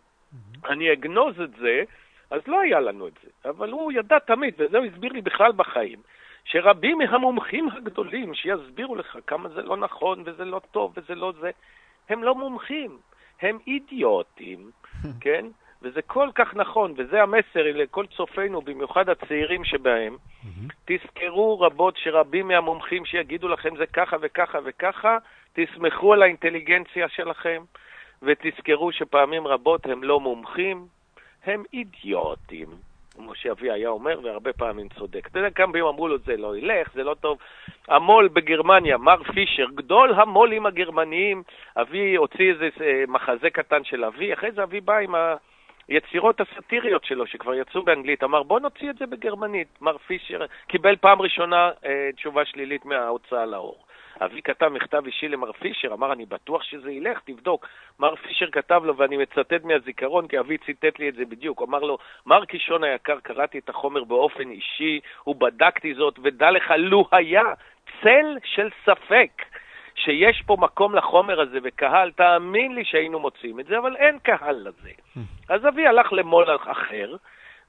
[0.69, 1.83] אני אגנוז את זה,
[2.31, 3.51] אז לא היה לנו את זה.
[3.51, 5.99] אבל הוא ידע תמיד, וזה הוא הסביר לי בכלל בחיים,
[6.47, 11.51] שרבים מהמומחים הגדולים שיסבירו לך כמה זה לא נכון וזה לא טוב וזה לא זה,
[12.09, 12.99] הם לא מומחים,
[13.43, 14.71] הם אידיוטים,
[15.23, 15.47] כן?
[15.83, 20.17] וזה כל כך נכון, וזה המסר לכל צופינו, במיוחד הצעירים שבהם.
[20.85, 25.19] תזכרו רבות שרבים מהמומחים שיגידו לכם זה ככה וככה וככה,
[25.53, 27.63] תסמכו על האינטליגנציה שלכם,
[28.23, 30.87] ותזכרו שפעמים רבות הם לא מומחים,
[31.45, 32.69] הם אידיוטים.
[33.17, 35.27] כמו שאבי היה אומר, והרבה פעמים צודק.
[35.27, 37.39] אתה יודע כמה פעמים אמרו לו, זה לא ילך, זה לא טוב.
[37.89, 41.43] המו"ל בגרמניה, מר פישר, גדול המו"לים הגרמניים,
[41.77, 45.15] אבי הוציא איזה אה, מחזה קטן של אבי, אחרי זה אבי בא עם
[45.89, 49.69] היצירות הסאטיריות שלו, שכבר יצאו באנגלית, אמר, בוא נוציא את זה בגרמנית.
[49.81, 53.86] מר פישר קיבל פעם ראשונה אה, תשובה שלילית מההוצאה לאור.
[54.25, 57.67] אבי כתב מכתב אישי למר פישר, אמר, אני בטוח שזה ילך, תבדוק.
[58.01, 61.79] מר פישר כתב לו, ואני מצטט מהזיכרון, כי אבי ציטט לי את זה בדיוק, אמר
[61.79, 67.43] לו, מר קישון היקר, קראתי את החומר באופן אישי, ובדקתי זאת, ודע לך, לו היה
[68.03, 69.43] צל של ספק
[69.95, 74.57] שיש פה מקום לחומר הזה וקהל, תאמין לי שהיינו מוצאים את זה, אבל אין קהל
[74.57, 74.91] לזה.
[75.49, 77.17] אז אבי הלך למו"ל אחר,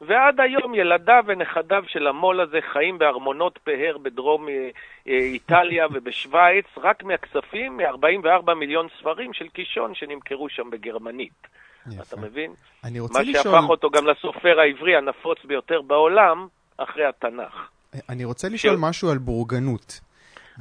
[0.02, 4.70] ועד היום ילדיו ונכדיו של המו"ל הזה חיים בארמונות פאר בדרום אה,
[5.08, 11.48] אה, איטליה ובשוויץ, רק מהכספים מ-44 מיליון ספרים של קישון שנמכרו שם בגרמנית.
[11.92, 12.04] יפה.
[12.08, 12.52] אתה מבין?
[12.84, 13.44] אני רוצה מה לשאול...
[13.44, 17.70] שהפך אותו גם לסופר העברי הנפוץ ביותר בעולם, אחרי התנ"ך.
[18.10, 18.82] אני רוצה לשאול כן.
[18.82, 20.00] משהו על בורגנות.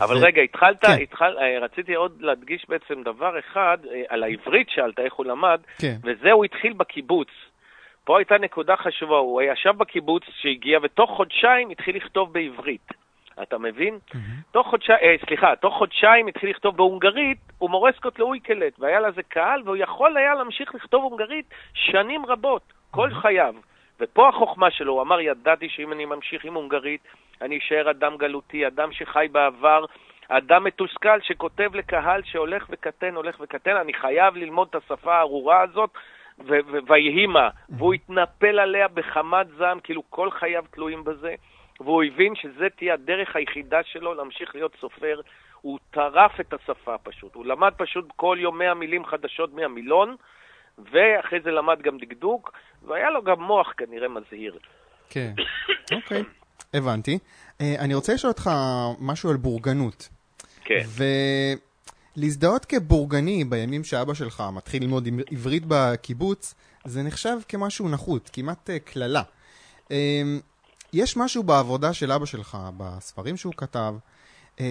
[0.01, 1.03] אבל ו- רגע, התחלת, כן.
[1.03, 5.61] התחל, אה, רציתי עוד להדגיש בעצם דבר אחד, אה, על העברית שאלת, איך הוא למד,
[5.79, 5.97] כן.
[6.03, 7.29] וזה הוא התחיל בקיבוץ.
[8.07, 12.93] פה הייתה נקודה חשובה, הוא ישב בקיבוץ שהגיע, ותוך חודשיים התחיל לכתוב בעברית.
[13.43, 13.99] אתה מבין?
[14.51, 19.77] תוך חודשיים, אה, סליחה, תוך חודשיים התחיל לכתוב בהונגרית, ומורסקוט לאויקלט, והיה לזה קהל, והוא
[19.77, 23.55] יכול היה להמשיך לכתוב הונגרית שנים רבות, כל חייו.
[24.01, 27.01] ופה החוכמה שלו, הוא אמר, ידעתי שאם אני ממשיך עם הונגרית,
[27.43, 29.85] אני אשאר אדם גלותי, אדם שחי בעבר,
[30.29, 35.91] אדם מתוסכל שכותב לקהל שהולך וקטן, הולך וקטן, אני חייב ללמוד את השפה הארורה הזאת,
[36.89, 37.49] ויהי מה.
[37.69, 41.35] והוא התנפל עליה בחמת זעם, כאילו כל חייו תלויים בזה,
[41.81, 45.21] והוא הבין שזה תהיה הדרך היחידה שלו להמשיך להיות סופר.
[45.61, 47.35] הוא טרף את השפה פשוט.
[47.35, 50.17] הוא למד פשוט כל יום 100 מילים חדשות מהמילון,
[50.79, 52.53] ואחרי זה למד גם דקדוק,
[52.87, 54.59] והיה לו גם מוח כנראה מזהיר.
[55.11, 55.33] כן,
[55.97, 56.23] אוקיי,
[56.75, 57.19] הבנתי.
[57.61, 58.51] אה, אני רוצה לשאול אותך
[59.01, 60.09] משהו על בורגנות.
[60.65, 60.81] כן.
[62.17, 68.79] ולהזדהות כבורגני בימים שאבא שלך מתחיל ללמוד עברית בקיבוץ, זה נחשב כמשהו נחות, כמעט אה,
[68.79, 69.23] קללה.
[69.91, 70.23] אה,
[70.93, 73.95] יש משהו בעבודה של אבא שלך, בספרים שהוא כתב,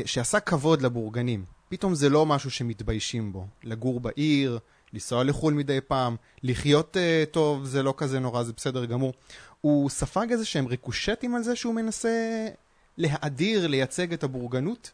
[0.06, 1.46] שעשה כבוד לבורגנים.
[1.70, 3.48] פתאום זה לא משהו שמתביישים בו.
[3.64, 4.60] לגור בעיר,
[4.94, 9.14] לנסוע לחו"ל מדי פעם, לחיות uh, טוב זה לא כזה נורא, זה בסדר גמור.
[9.62, 12.48] הוא ספג איזה שהם ריקושטים על זה שהוא מנסה
[12.98, 14.92] להאדיר, לייצג את הבורגנות?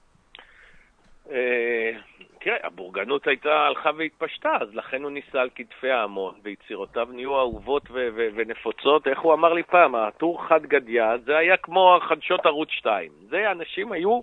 [2.41, 7.39] אה, תראה, הבורגנות הייתה, הלכה והתפשטה, אז לכן הוא ניסה על כתפי ההמון, ויצירותיו נהיו
[7.39, 9.07] אהובות ו- ו- ונפוצות.
[9.07, 13.11] איך הוא אמר לי פעם, הטור חד גדיה, זה היה כמו חדשות ערוץ 2.
[13.29, 14.21] זה, אנשים היו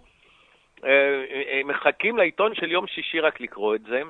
[0.84, 4.02] אה, אה, מחכים לעיתון של יום שישי רק לקרוא את זה.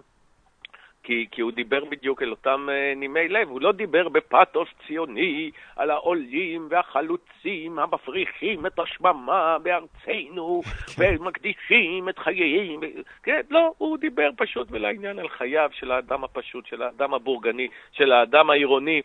[1.08, 5.50] כי, כי הוא דיבר בדיוק אל אותם uh, נימי לב, הוא לא דיבר בפתוס ציוני
[5.76, 10.62] על העולים והחלוצים המפריחים את השממה בארצנו
[10.98, 12.80] ומקדישים את חייהם.
[13.22, 18.12] כן, לא, הוא דיבר פשוט ולעניין על חייו של האדם הפשוט, של האדם הבורגני, של
[18.12, 19.02] האדם העירוני,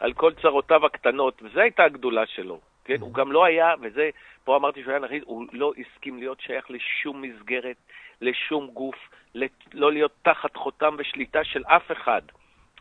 [0.00, 2.60] על כל צרותיו הקטנות, וזו הייתה הגדולה שלו.
[2.84, 4.10] כן, הוא גם לא היה, וזה,
[4.44, 7.76] פה אמרתי שהוא היה נכריז, הוא לא הסכים להיות שייך לשום מסגרת,
[8.24, 8.96] לשום גוף.
[9.74, 12.22] לא להיות תחת חותם ושליטה של אף אחד.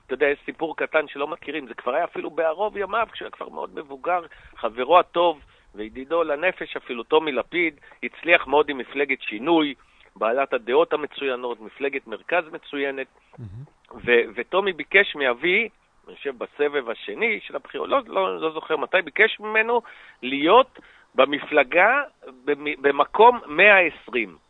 [0.05, 3.31] אתה יודע, יש סיפור קטן שלא מכירים, זה כבר היה אפילו בערוב ימיו, כשהוא היה
[3.31, 4.21] כבר מאוד מבוגר,
[4.55, 5.39] חברו הטוב
[5.75, 9.73] וידידו לנפש אפילו, טומי לפיד, הצליח מאוד עם מפלגת שינוי,
[10.15, 13.95] בעלת הדעות המצוינות, מפלגת מרכז מצוינת, mm-hmm.
[14.35, 15.69] וטומי ביקש מאבי,
[16.07, 19.81] אני חושב בסבב השני של הבחירות, לא, לא, לא זוכר מתי, ביקש ממנו
[20.21, 20.79] להיות
[21.15, 22.01] במפלגה
[22.81, 24.42] במקום 120.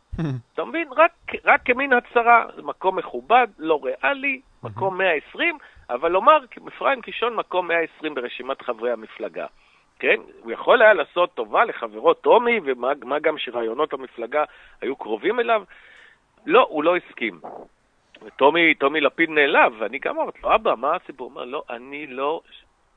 [0.54, 0.88] אתה מבין?
[0.96, 1.12] רק,
[1.44, 5.58] רק כמין הצהרה, מקום מכובד, לא ריאלי, מקום 120,
[5.90, 9.46] אבל לומר, אפרים קישון מקום 120 ברשימת חברי המפלגה.
[9.98, 10.16] כן?
[10.42, 14.44] הוא יכול היה לעשות טובה לחברו טומי, ומה גם שרעיונות המפלגה
[14.80, 15.62] היו קרובים אליו.
[16.46, 17.40] לא, הוא לא הסכים.
[18.22, 21.26] וטומי, טומי לפיד נעלב, ואני גם אמרתי לו, אבא, מה הסיפור?
[21.26, 22.40] הוא אומר, לא, אני לא,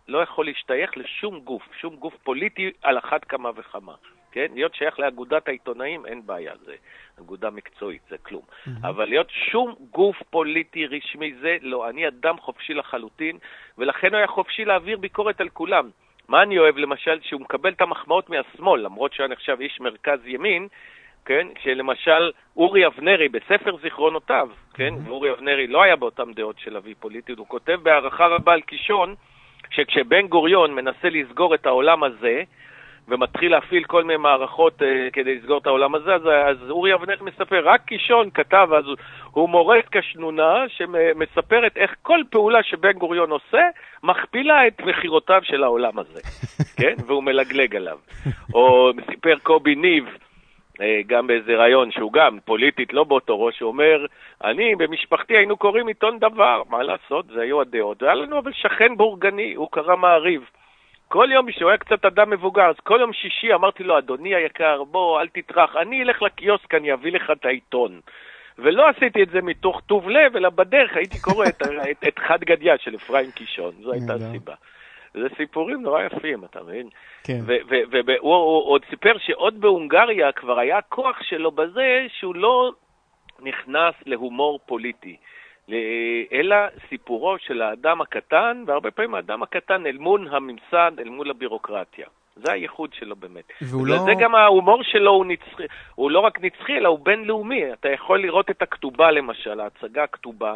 [0.08, 3.94] לא יכול להשתייך לשום גוף, שום גוף פוליטי על אחת כמה וכמה.
[4.32, 4.48] כן?
[4.54, 6.76] להיות שייך לאגודת העיתונאים, אין בעיה, זה
[7.20, 8.42] אגודה מקצועית, זה כלום.
[8.42, 8.88] Mm-hmm.
[8.88, 11.90] אבל להיות שום גוף פוליטי רשמי זה, לא.
[11.90, 13.38] אני אדם חופשי לחלוטין,
[13.78, 15.90] ולכן הוא היה חופשי להעביר ביקורת על כולם.
[16.28, 20.68] מה אני אוהב, למשל, שהוא מקבל את המחמאות מהשמאל, למרות שהוא נחשב איש מרכז ימין,
[21.26, 21.48] כן?
[21.64, 24.94] שלמשל אורי אבנרי בספר זיכרונותיו, כן?
[24.94, 25.10] Mm-hmm.
[25.10, 29.16] אורי אבנרי לא היה באותן דעות של אבי פוליטית, הוא כותב בהערכה רבה על קישון,
[29.70, 32.44] שכשבן גוריון מנסה לסגור את העולם הזה,
[33.08, 37.16] ומתחיל להפעיל כל מיני מערכות uh, כדי לסגור את העולם הזה, אז, אז אורי אבנר
[37.22, 38.86] מספר, רק קישון כתב, אז
[39.32, 43.62] הוא מורה קשנונה שמספרת איך כל פעולה שבן גוריון עושה,
[44.04, 46.20] מכפילה את מכירותיו של העולם הזה,
[46.80, 46.96] כן?
[47.06, 47.98] והוא מלגלג עליו.
[48.54, 53.68] או סיפר קובי ניב, uh, גם באיזה רעיון שהוא גם פוליטית, לא באותו ראש, הוא
[53.68, 54.06] אומר,
[54.44, 58.04] אני, במשפחתי היינו קוראים עיתון דבר, מה לעשות, זה היו הדעות.
[58.04, 60.42] והיה לנו אבל שכן בורגני, הוא קרא מעריב.
[61.08, 64.84] כל יום, כשהוא היה קצת אדם מבוגר, אז כל יום שישי אמרתי לו, אדוני היקר,
[64.84, 68.00] בוא, אל תטרח, אני אלך לקיוסק, אני אביא לך את העיתון.
[68.58, 72.44] ולא עשיתי את זה מתוך טוב לב, אלא בדרך הייתי קורא את, את, את חד
[72.44, 74.54] גדיה של אפרים קישון, זו הייתה הסיבה.
[75.14, 76.90] זה סיפורים נורא יפים, אתה מבין?
[77.24, 77.40] כן.
[78.06, 82.72] והוא עוד סיפר שעוד בהונגריה כבר היה כוח שלו בזה שהוא לא
[83.40, 85.18] נכנס להומור פוליטי.
[86.32, 86.56] אלא
[86.90, 92.08] סיפורו של האדם הקטן, והרבה פעמים האדם הקטן אל מול הממסד, אל מול הבירוקרטיה.
[92.36, 93.44] זה הייחוד שלו באמת.
[93.62, 93.98] והוא לא...
[93.98, 95.64] זה גם ההומור שלו הוא נצחי,
[95.96, 97.74] הוא לא רק נצחי, אלא הוא בינלאומי.
[97.74, 100.56] אתה יכול לראות את הכתובה למשל, ההצגה הכתובה,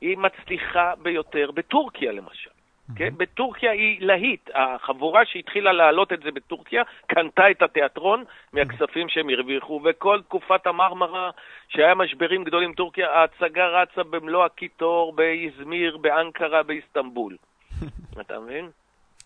[0.00, 2.50] היא מצליחה ביותר בטורקיה למשל.
[2.96, 3.14] כן?
[3.16, 4.50] בטורקיה היא להיט.
[4.54, 11.30] החבורה שהתחילה להעלות את זה בטורקיה קנתה את התיאטרון מהכספים שהם הרוויחו, וכל תקופת המרמרה,
[11.68, 17.36] שהיה משברים גדולים בטורקיה, ההצגה רצה במלוא הקיטור באזמיר, באנקרה, באיסטנבול.
[18.20, 18.70] אתה מבין?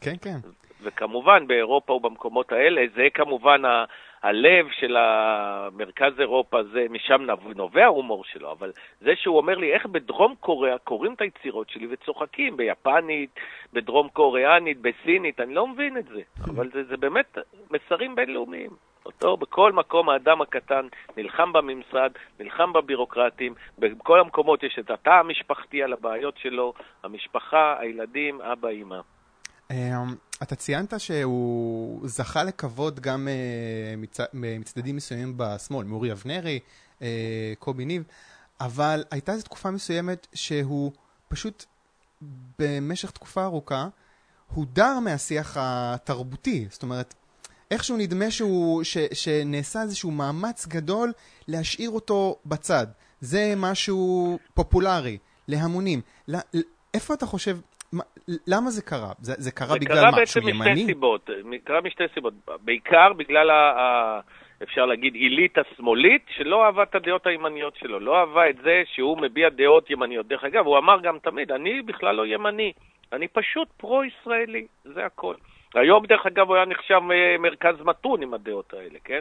[0.01, 0.37] כן, כן.
[0.83, 3.63] וכמובן באירופה ובמקומות האלה, זה כמובן.
[4.23, 9.87] הלב של המרכז אירופה, זה, משם נובע ההומור שלו, אבל זה שהוא אומר לי, איך
[9.87, 13.31] בדרום קוריאה קוראים את היצירות שלי וצוחקים, ביפנית,
[13.73, 16.21] בדרום קוריאנית, בסינית, אני לא מבין את זה,
[16.55, 17.39] אבל זה, זה באמת
[17.71, 18.71] מסרים בינלאומיים.
[19.07, 25.83] אותו בכל מקום האדם הקטן נלחם בממסד, נלחם בבירוקרטים, בכל המקומות יש את התא המשפחתי
[25.83, 29.01] על הבעיות שלו, המשפחה, הילדים, אבא, אמא.
[29.71, 33.95] אמ, אתה ציינת שהוא זכה לכבוד גם אה,
[34.33, 36.61] מצדדים מסוימים בשמאל, מאורי אבנרי,
[37.03, 38.03] אה, קובי ניב,
[38.61, 40.93] אבל הייתה איזו תקופה מסוימת שהוא
[41.29, 41.65] פשוט
[42.59, 43.89] במשך תקופה ארוכה
[44.55, 46.67] הודר מהשיח התרבותי.
[46.71, 47.15] זאת אומרת,
[47.71, 51.13] איכשהו נדמה שהוא, ש, שנעשה איזשהו מאמץ גדול
[51.49, 52.87] להשאיר אותו בצד.
[53.21, 56.01] זה משהו פופולרי, להמונים.
[56.29, 56.39] לא,
[56.95, 57.59] איפה אתה חושב,
[57.93, 58.03] מה,
[58.47, 59.13] למה זה קרה?
[59.19, 60.53] זה, זה קרה זה בגלל קרה משהו ימני?
[60.53, 61.31] זה קרה בעצם משתי סיבות.
[61.65, 62.35] קרה משתי סיבות.
[62.65, 64.21] בעיקר בגלל, ה, ה,
[64.63, 68.01] אפשר להגיד, עילית השמאלית, שלא אהבה את הדעות הימניות שלו.
[68.01, 70.27] לא אהבה את זה שהוא מביע דעות ימניות.
[70.27, 72.73] דרך אגב, הוא אמר גם תמיד, אני בכלל לא ימני.
[73.13, 75.35] אני פשוט פרו-ישראלי, זה הכל.
[75.75, 79.21] היום, דרך אגב, הוא היה נחשב אה, מרכז מתון עם הדעות האלה, כן?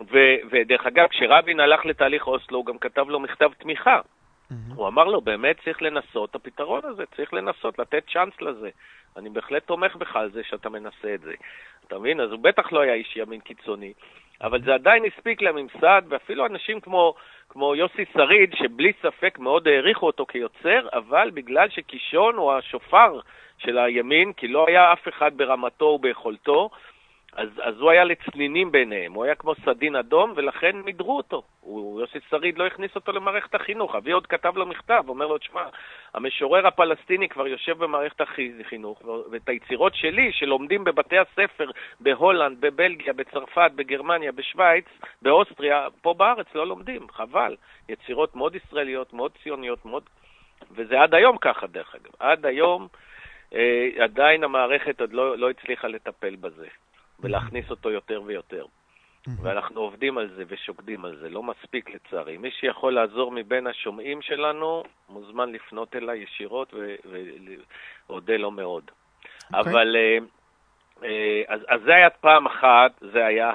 [0.00, 4.00] ו- ודרך אגב, כשרבין הלך לתהליך אוסלו, הוא גם כתב לו מכתב תמיכה.
[4.50, 4.74] Mm-hmm.
[4.74, 8.70] הוא אמר לו, באמת צריך לנסות את הפתרון הזה, צריך לנסות, לתת צ'אנס לזה.
[9.16, 11.34] אני בהחלט תומך בך על זה שאתה מנסה את זה.
[11.86, 12.20] אתה מבין?
[12.20, 13.92] אז הוא בטח לא היה איש ימין קיצוני,
[14.42, 17.14] אבל זה עדיין הספיק לממסד, ואפילו אנשים כמו,
[17.48, 23.20] כמו יוסי שריד, שבלי ספק מאוד העריכו אותו כיוצר, אבל בגלל שקישון הוא השופר
[23.58, 26.70] של הימין, כי לא היה אף אחד ברמתו וביכולתו,
[27.32, 31.42] אז, אז הוא היה לצנינים ביניהם, הוא היה כמו סדין אדום, ולכן מידרו אותו.
[31.60, 33.94] הוא, יוסי שריד לא הכניס אותו למערכת החינוך.
[33.94, 35.62] אבי עוד כתב לו מכתב, אומר לו, תשמע,
[36.14, 43.70] המשורר הפלסטיני כבר יושב במערכת החינוך, ואת היצירות שלי, שלומדים בבתי הספר בהולנד, בבלגיה, בצרפת,
[43.74, 44.84] בגרמניה, בשוויץ,
[45.22, 47.56] באוסטריה, פה בארץ לא לומדים, חבל.
[47.88, 50.02] יצירות מאוד ישראליות, מאוד ציוניות, מאוד...
[50.70, 52.12] וזה עד היום ככה, דרך אגב.
[52.18, 52.88] עד היום...
[53.54, 56.66] אה, עדיין המערכת עוד לא, לא הצליחה לטפל בזה
[57.20, 58.64] ולהכניס אותו יותר ויותר.
[59.42, 62.38] ואנחנו עובדים על זה ושוקדים על זה, לא מספיק לצערי.
[62.38, 66.74] מי שיכול לעזור מבין השומעים שלנו, מוזמן לפנות אליי ישירות
[68.08, 68.84] ואודה לו מאוד.
[68.86, 69.56] Okay.
[69.58, 69.72] אוקיי.
[69.72, 70.18] אבל אה,
[71.04, 73.52] אה, אז, אז זה היה פעם אחת, זה היה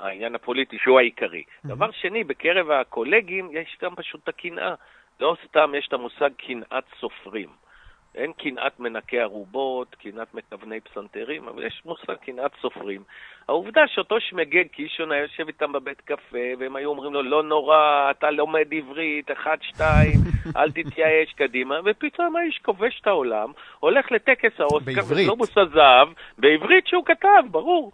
[0.00, 1.42] העניין הפוליטי, שהוא העיקרי.
[1.42, 1.68] Mm-hmm.
[1.68, 4.74] דבר שני, בקרב הקולגים יש גם פשוט את הקנאה.
[5.20, 7.48] לא סתם יש את המושג קנאת סופרים.
[8.16, 13.02] אין קנאת מנקי ארובות, קנאת מכווני פסנתרים, אבל יש מושג קנאת סופרים.
[13.48, 18.10] העובדה שאותו שמגג קישון היה יושב איתם בבית קפה, והם היו אומרים לו, לא נורא,
[18.10, 20.18] אתה לומד עברית, אחד, שתיים,
[20.56, 27.04] אל תתייאש קדימה, ופתאום האיש כובש את העולם, הולך לטקס האוסקר, וגלובוס הזהב, בעברית שהוא
[27.04, 27.92] כתב, ברור.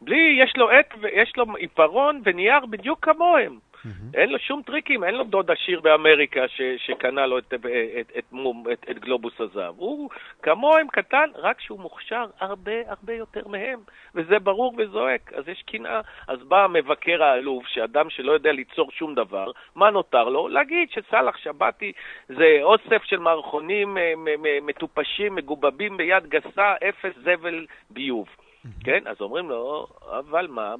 [0.00, 3.58] בלי, יש לו עט, יש לו עיפרון ונייר בדיוק כמוהם.
[3.84, 4.14] Mm-hmm.
[4.14, 7.66] אין לו שום טריקים, אין לו דוד עשיר באמריקה ש, שקנה לו את, את,
[8.00, 8.24] את, את,
[8.72, 9.74] את, את גלובוס הזהב.
[9.78, 10.10] הוא
[10.42, 13.78] כמוהם קטן, רק שהוא מוכשר הרבה הרבה יותר מהם,
[14.14, 16.00] וזה ברור וזועק, אז יש קנאה.
[16.28, 20.48] אז בא המבקר האלוף, שאדם שלא יודע ליצור שום דבר, מה נותר לו?
[20.48, 21.92] להגיד שסאלח שבתי
[22.28, 24.12] זה אוסף של מערכונים אה,
[24.62, 28.28] מטופשים, מגובבים ביד גסה, אפס זבל ביוב.
[28.84, 29.02] כן?
[29.06, 30.74] אז אומרים לו, אבל מה,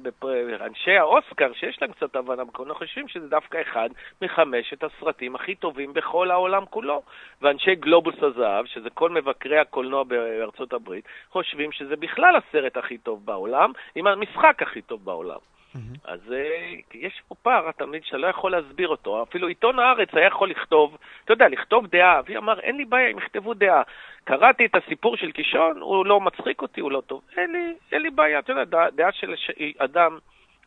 [0.61, 3.89] אנשי האוסקר, שיש להם קצת הבנה בקולנוע, חושבים שזה דווקא אחד
[4.21, 7.01] מחמשת הסרטים הכי טובים בכל העולם כולו.
[7.41, 13.25] ואנשי גלובוס הזהב, שזה כל מבקרי הקולנוע בארצות הברית, חושבים שזה בכלל הסרט הכי טוב
[13.25, 15.39] בעולם, עם המשחק הכי טוב בעולם.
[15.77, 16.11] Mm-hmm.
[16.11, 19.23] אז uh, יש פה פער תמיד שאתה לא יכול להסביר אותו.
[19.23, 22.19] אפילו עיתון הארץ היה יכול לכתוב, אתה יודע, לכתוב דעה.
[22.19, 23.81] אבי אמר, אין לי בעיה אם יכתבו דעה.
[24.23, 27.21] קראתי את הסיפור של קישון, הוא לא מצחיק אותי, הוא לא טוב.
[27.37, 29.33] אין לי, אין לי בעיה, אתה יודע, דעה של
[29.77, 30.17] אדם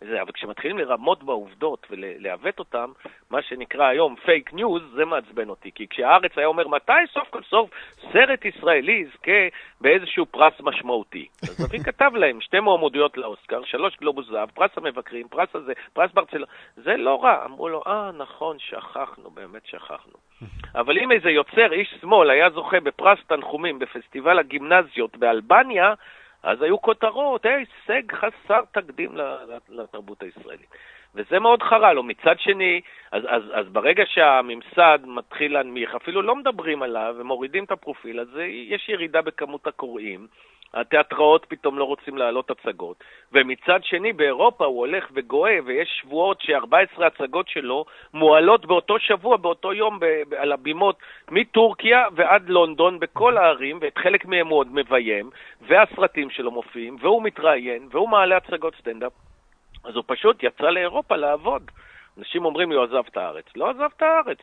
[0.05, 2.87] זה, אבל כשמתחילים לרמות בעובדות ולעוות אותן,
[3.31, 5.71] מה שנקרא היום פייק ניוז, זה מעצבן אותי.
[5.75, 7.71] כי כשהארץ היה אומר, מתי סוף כל סוף
[8.13, 11.29] סרט ישראלי יזכה באיזשהו פרס משמעותי?
[11.43, 16.11] אז אבי כתב להם שתי מועמדויות לאוסקר, שלוש גלובוס זהב, פרס המבקרים, פרס הזה, פרס
[16.13, 16.47] ברצלונה.
[16.77, 17.45] זה לא רע.
[17.45, 20.15] אמרו לו, אה, נכון, שכחנו, באמת שכחנו.
[20.75, 25.95] אבל אם איזה יוצר, איש שמאל, היה זוכה בפרס תנחומים בפסטיבל הגימנזיות באלבניה,
[26.43, 29.17] אז היו כותרות, הישג חסר תקדים
[29.69, 30.71] לתרבות הישראלית.
[31.15, 32.03] וזה מאוד חרה לו.
[32.03, 32.81] מצד שני,
[33.13, 38.29] אז, אז, אז ברגע שהממסד מתחיל להנמיך, אפילו לא מדברים עליו ומורידים את הפרופיל, אז
[38.49, 40.27] יש ירידה בכמות הקוראים.
[40.75, 47.05] התיאטראות פתאום לא רוצים להעלות הצגות, ומצד שני באירופה הוא הולך וגואה, ויש שבועות ש-14
[47.05, 47.85] הצגות שלו
[48.15, 50.99] מועלות באותו שבוע, באותו יום, ב- על הבימות
[51.31, 55.31] מטורקיה ועד לונדון בכל הערים, ואת חלק מהם הוא עוד מביים,
[55.61, 59.30] והסרטים שלו מופיעים, והוא מתראיין, והוא מעלה הצגות סטנדאפ.
[59.85, 61.71] אז הוא פשוט יצא לאירופה לעבוד.
[62.19, 63.45] אנשים אומרים לי, הוא עזב את הארץ.
[63.57, 64.39] לא עזב את הארץ.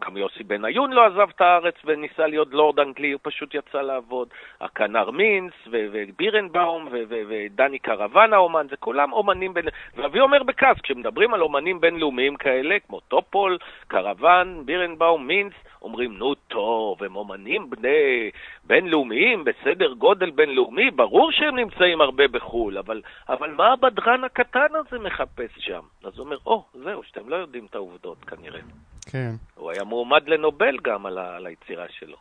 [0.00, 4.28] גם יוסי בניון לא עזב את הארץ וניסה להיות לורד אנגלי, הוא פשוט יצא לעבוד.
[4.60, 9.64] הכנר מינס ובירנבאום ודני קרוון האומן, זה כולם אומנים בין...
[9.96, 16.34] ואבי אומר בכעס, כשמדברים על אומנים בינלאומיים כאלה, כמו טופול, קרוון, בירנבאום, מינס, אומרים, נו
[16.34, 18.30] טוב, הם אומנים בני
[18.64, 24.98] בינלאומיים, בסדר גודל בינלאומי, ברור שהם נמצאים הרבה בחו"ל, אבל, אבל מה הבדרן הקטן הזה
[24.98, 25.80] מחפש שם?
[26.04, 28.60] אז הוא אומר, או, oh, זהו, שאתם לא יודעים את העובדות כנראה.
[29.06, 29.30] כן.
[29.54, 32.16] הוא היה מועמד לנובל גם על, ה, על היצירה שלו.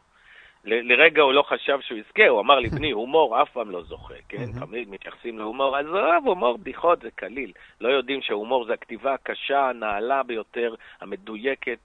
[0.65, 3.83] ל, לרגע הוא לא חשב שהוא יזכה, הוא אמר לי, בני, הומור אף פעם לא
[3.83, 4.45] זוכה, כן?
[4.59, 7.51] תמיד מתייחסים להומור, עזוב, הומור בדיחות זה קליל.
[7.81, 11.79] לא יודעים שהומור זה הכתיבה הקשה, הנעלה ביותר, המדויקת.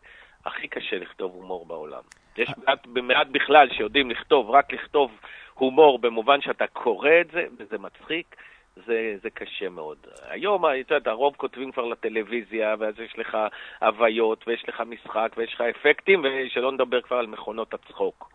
[0.47, 2.03] הכי קשה לכתוב הומור בעולם.
[2.37, 5.11] יש מעט, מעט בכלל שיודעים לכתוב, רק לכתוב
[5.55, 8.37] הומור במובן שאתה קורא את זה, וזה מצחיק.
[8.77, 9.99] זה, זה קשה מאוד.
[10.29, 13.37] היום, את יודעת, הרוב כותבים כבר לטלוויזיה, ואז יש לך
[13.81, 18.33] הוויות, ויש לך משחק, ויש לך אפקטים, ושלא נדבר כבר על מכונות הצחוק.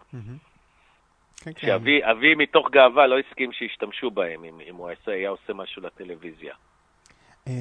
[1.43, 1.67] כן, כן.
[1.67, 6.53] שאבי מתוך גאווה לא הסכים שישתמשו בהם, אם, אם הוא היה עושה משהו לטלוויזיה.
[7.47, 7.53] אמ,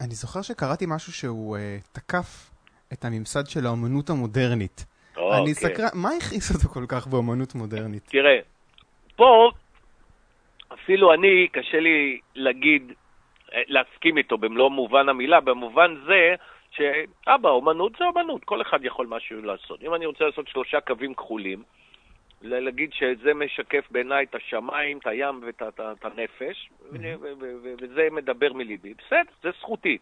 [0.00, 2.50] אני זוכר שקראתי משהו שהוא אה, תקף
[2.92, 4.84] את הממסד של האומנות המודרנית.
[5.16, 8.02] אני סקרן, מה הכעיס אותו כל כך באומנות מודרנית?
[8.06, 8.38] תראה,
[9.16, 9.50] פה
[10.74, 12.92] אפילו אני, קשה לי להגיד,
[13.52, 16.34] אה, להסכים איתו במלוא מובן המילה, במובן זה
[16.70, 19.82] שאבא, אומנות זה אומנות, כל אחד יכול משהו לעשות.
[19.82, 21.62] אם אני רוצה לעשות שלושה קווים כחולים,
[22.42, 26.70] להגיד שזה משקף בעיניי את השמיים, את הים ואת הנפש,
[27.80, 28.94] וזה מדבר מליבי.
[28.94, 29.98] בסדר, זה זכותי.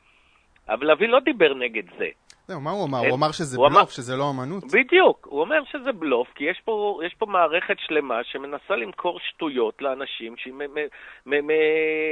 [0.69, 2.09] אבל אבי לא דיבר נגד זה.
[2.51, 2.99] זהו, מה הוא אמר?
[2.99, 4.65] הוא אמר שזה בלוף, שזה לא אמנות?
[4.73, 9.83] בדיוק, הוא אומר שזה בלוף, כי יש פה, יש פה מערכת שלמה שמנסה למכור שטויות
[9.83, 10.55] לאנשים, שהיא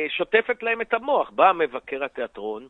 [0.08, 1.30] שוטפת להם את המוח.
[1.30, 2.68] בא מבקר התיאטרון,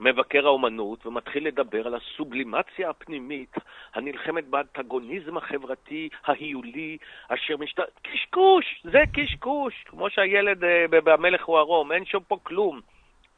[0.00, 3.54] מבקר האומנות, ומתחיל לדבר על הסובלימציה הפנימית,
[3.94, 6.96] הנלחמת באנטגוניזם החברתי, ההיולי,
[7.28, 7.80] אשר משת...
[8.02, 12.80] קשקוש, זה קשקוש, כמו שהילד אה, במלך הוא ערום, אין שם פה כלום.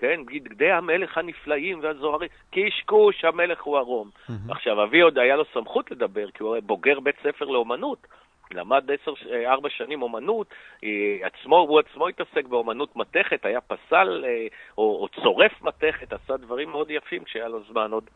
[0.03, 0.21] כן?
[0.27, 4.11] בגדי המלך הנפלאים והזוהרים, קשקוש, המלך הוא ערום.
[4.11, 4.53] Mm-hmm.
[4.53, 8.07] עכשיו, אבי עוד היה לו סמכות לדבר, כי הוא בוגר בית ספר לאומנות.
[8.51, 10.47] למד עשר, אה, ארבע שנים אומנות,
[10.85, 14.47] אה, עצמו, הוא עצמו התעסק באומנות מתכת, היה פסל אה,
[14.79, 18.11] או, או צורף מתכת, עשה דברים מאוד יפים כשהיה לו זמן עוד,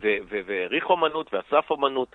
[0.00, 2.08] והעריך אומנות ואסף אומנות.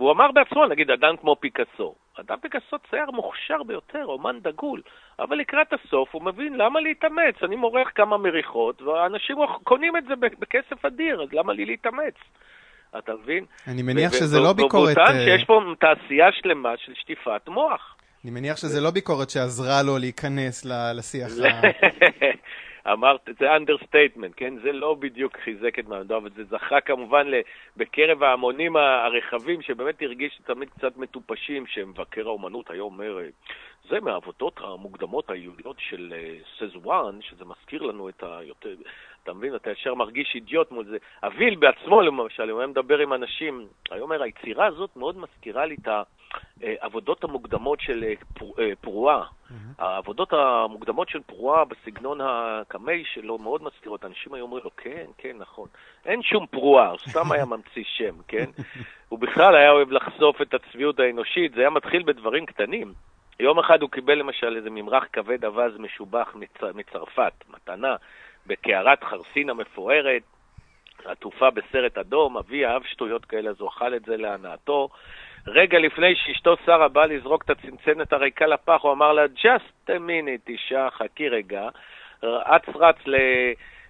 [0.00, 1.94] והוא אמר בעצמו, נגיד, אדם כמו פיקאסו.
[2.20, 4.82] אדם פיקאסו צייר מוכשר ביותר, אומן דגול,
[5.18, 7.34] אבל לקראת הסוף הוא מבין למה להתאמץ.
[7.42, 12.14] אני מורח כמה מריחות, ואנשים קונים את זה בכסף אדיר, אז למה לי להתאמץ?
[12.98, 13.44] אתה מבין?
[13.68, 14.94] אני מניח שזה לא ביקורת...
[14.94, 17.96] טען אה, שיש פה תעשייה שלמה של שטיפת מוח.
[18.24, 21.60] אני מניח שזה לא ביקורת שעזרה לו להיכנס לשיח ה...
[22.86, 24.54] אמרת, זה understatement, כן?
[24.62, 27.26] זה לא בדיוק חיזק את מעמדו, אבל זה זכה כמובן
[27.76, 33.18] בקרב ההמונים הרחבים, שבאמת הרגיש תמיד קצת מטופשים, שמבקר האומנות היה אומר,
[33.88, 38.38] זה מהעבודות המוקדמות היהודיות של אה, סזואן, שזה מזכיר לנו את ה...
[39.22, 39.54] אתה מבין?
[39.54, 40.96] אתה ישר מרגיש אידיוט מול זה.
[41.22, 45.76] אביל בעצמו, למשל, הוא היה מדבר עם אנשים, היה אומר, היצירה הזאת מאוד מזכירה לי
[45.82, 45.88] את
[46.62, 48.14] העבודות המוקדמות של אה,
[48.58, 49.22] אה, פרועה.
[49.22, 49.54] Mm-hmm.
[49.78, 54.04] העבודות המוקדמות של פרועה בסגנון הקמאי שלו מאוד מזכירות.
[54.04, 55.68] אנשים היו אומרים לו, כן, כן, נכון.
[56.06, 58.50] אין שום פרועה, הוא סתם היה ממציא שם, כן?
[59.08, 62.92] הוא בכלל היה אוהב לחשוף את הצביעות האנושית, זה היה מתחיל בדברים קטנים.
[63.40, 66.62] יום אחד הוא קיבל למשל איזה ממרח כבד אווז משובח מצ...
[66.74, 67.96] מצרפת, מתנה,
[68.46, 70.22] בקערת חרסין המפוארת,
[71.04, 74.88] עטופה בסרט אדום, אבי אהב שטויות כאלה, אז הוא אכל את זה להנאתו.
[75.46, 79.98] רגע לפני שאשתו שרה באה לזרוק את הצנצנת הריקה לפח, הוא אמר לה, just a
[80.08, 81.68] minute, אישה, חכי רגע.
[82.24, 82.96] אץ רץ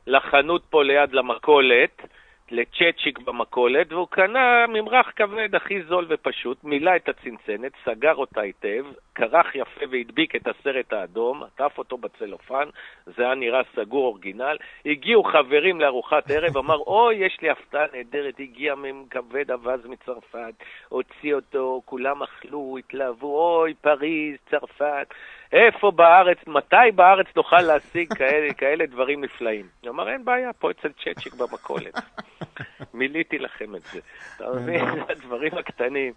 [0.07, 2.03] לחנות פה ליד למכולת,
[2.51, 8.85] לצ'צ'יק במכולת, והוא קנה ממרח כבד הכי זול ופשוט, מילא את הצנצנת, סגר אותה היטב,
[9.15, 12.69] כרך יפה והדביק את הסרט האדום, עטף אותו בצלופן,
[13.07, 14.57] זה היה נראה סגור אורגינל.
[14.87, 20.55] הגיעו חברים לארוחת ערב, אמר, אוי, יש לי הפתעה נהדרת, הגיע מהם כבד אווז מצרפת,
[20.89, 25.15] הוציא אותו, כולם אכלו, התלהבו, אוי, פריז, צרפת.
[25.53, 29.67] איפה בארץ, מתי בארץ נוכל להשיג כאלה, כאלה דברים נפלאים?
[29.81, 31.95] הוא אמר, אין בעיה, פה אצל צ'צ'יק במכולת.
[32.95, 34.01] מילאתי לכם את זה.
[34.37, 34.85] אתה מבין?
[34.95, 36.13] זה הדברים הקטנים.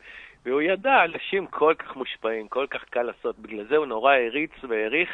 [0.45, 4.51] והוא ידע, אנשים כל כך מושפעים, כל כך קל לעשות, בגלל זה הוא נורא העריץ
[4.69, 5.09] והעריך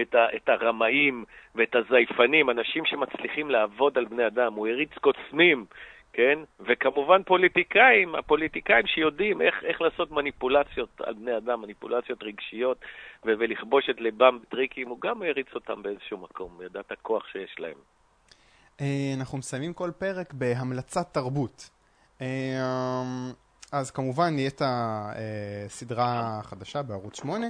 [0.00, 1.24] את, ה, את הרמאים
[1.54, 4.54] ואת הזייפנים, אנשים שמצליחים לעבוד על בני אדם.
[4.54, 5.64] הוא העריץ קוסמים,
[6.12, 6.38] כן?
[6.60, 12.78] וכמובן פוליטיקאים, הפוליטיקאים שיודעים איך, איך לעשות מניפולציות על בני אדם, מניפולציות רגשיות,
[13.26, 17.26] ו- ולכבוש את ליבם בטריקים, הוא גם העריץ אותם באיזשהו מקום, הוא ידע את הכוח
[17.28, 17.78] שיש להם.
[18.80, 21.70] אה, אנחנו מסיימים כל פרק בהמלצת תרבות.
[22.20, 22.26] אה,
[23.72, 27.46] אז כמובן נהיית הסדרה החדשה בערוץ 8,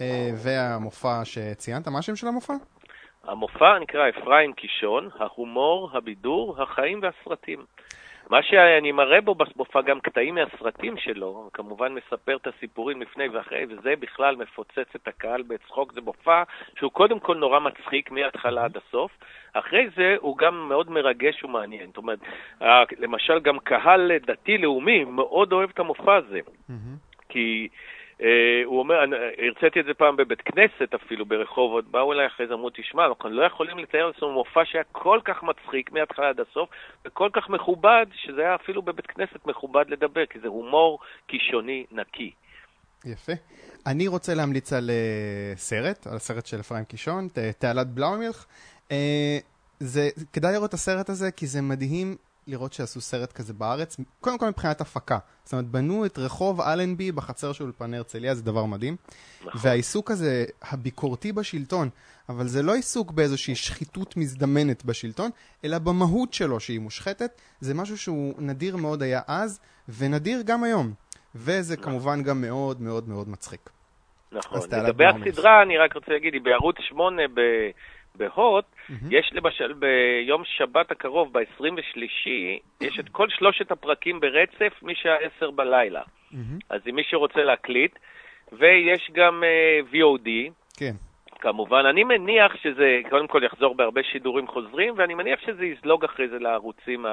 [0.00, 2.54] אה, והמופע שציינת, מה השם של המופע?
[3.24, 7.64] המופע נקרא אפרים קישון, ההומור, הבידור, החיים והסרטים.
[8.30, 13.66] מה שאני מראה בו במופע גם קטעים מהסרטים שלו, כמובן מספר את הסיפורים לפני ואחרי,
[13.68, 15.92] וזה בכלל מפוצץ את הקהל בצחוק.
[15.92, 16.42] זה מופע
[16.78, 19.12] שהוא קודם כל נורא מצחיק מההתחלה עד הסוף.
[19.52, 21.86] אחרי זה הוא גם מאוד מרגש ומעניין.
[21.86, 22.18] זאת אומרת,
[22.98, 26.40] למשל גם קהל דתי-לאומי מאוד אוהב את המופע הזה.
[27.28, 27.68] כי...
[28.20, 28.24] Uh,
[28.64, 28.94] הוא אומר,
[29.38, 33.30] הרציתי את זה פעם בבית כנסת אפילו, ברחובות, באו אליי אחרי זה, אמרו, תשמע, אנחנו
[33.30, 36.68] לא יכולים לתאר לעצמנו מופע שהיה כל כך מצחיק מההתחלה עד הסוף,
[37.04, 42.30] וכל כך מכובד, שזה היה אפילו בבית כנסת מכובד לדבר, כי זה הומור קישוני נקי.
[43.04, 43.32] יפה.
[43.86, 48.46] אני רוצה להמליץ על uh, סרט, על הסרט של אפרים קישון, תעלת בלאומילך.
[49.80, 52.16] זה, כדאי לראות את הסרט הזה, כי זה מדהים
[52.46, 55.18] לראות שעשו סרט כזה בארץ, קודם כל מבחינת הפקה.
[55.44, 58.96] זאת אומרת, בנו את רחוב אלנבי בחצר של אולפני הרצליה, זה דבר מדהים.
[59.40, 59.60] נכון.
[59.62, 61.88] והעיסוק הזה, הביקורתי בשלטון,
[62.28, 65.30] אבל זה לא עיסוק באיזושהי שחיתות מזדמנת בשלטון,
[65.64, 67.40] אלא במהות שלו שהיא מושחתת.
[67.60, 70.92] זה משהו שהוא נדיר מאוד היה אז, ונדיר גם היום.
[71.34, 71.84] וזה נכון.
[71.84, 73.70] כמובן גם מאוד מאוד מאוד מצחיק.
[74.32, 74.60] נכון.
[74.72, 77.40] לגבי הסדרה, אני רק רוצה להגיד, היא בערוץ 8 ב...
[78.18, 79.06] בהוט, mm-hmm.
[79.10, 82.28] יש למשל ביום שבת הקרוב, ב-23,
[82.80, 86.02] יש את כל שלושת הפרקים ברצף משעה 10 בלילה.
[86.02, 86.36] Mm-hmm.
[86.70, 87.98] אז אם מישהו רוצה להקליט,
[88.52, 90.28] ויש גם uh, VOD.
[90.76, 90.94] כן.
[91.40, 96.28] כמובן, אני מניח שזה קודם כל יחזור בהרבה שידורים חוזרים, ואני מניח שזה יזלוג אחרי
[96.28, 97.06] זה לערוצים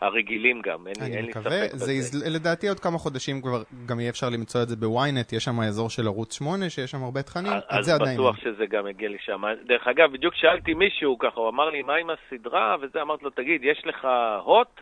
[0.00, 1.84] הרגילים גם, אין, אין לי ספק בזה.
[1.84, 2.34] זה יז...
[2.34, 5.90] לדעתי עוד כמה חודשים כבר גם יהיה אפשר למצוא את זה בוויינט, יש שם אזור
[5.90, 8.10] של ערוץ 8 שיש שם הרבה תכנים, אז זה עדיין.
[8.10, 9.42] אז בטוח שזה גם יגיע לשם.
[9.66, 12.76] דרך אגב, בדיוק שאלתי מישהו ככה, הוא אמר לי, מה עם הסדרה?
[12.80, 14.08] וזה, אמרתי לו, תגיד, יש לך
[14.44, 14.80] הוט?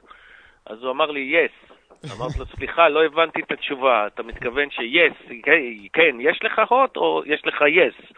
[0.66, 1.72] אז הוא אמר לי, yes.
[2.16, 4.06] אמרתי לו, סליחה, לא הבנתי את התשובה.
[4.06, 5.32] אתה מתכוון ש-yes,
[5.92, 8.12] כן, יש לך הוט או יש לך yes?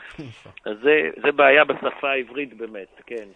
[0.70, 3.26] אז זה, זה בעיה בשפה העברית באמת, כן.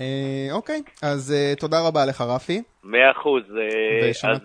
[0.00, 2.62] אה, אוקיי, אז אה, תודה רבה לך, רפי.
[2.84, 3.42] מאה אחוז.
[3.56, 4.40] אה, אז.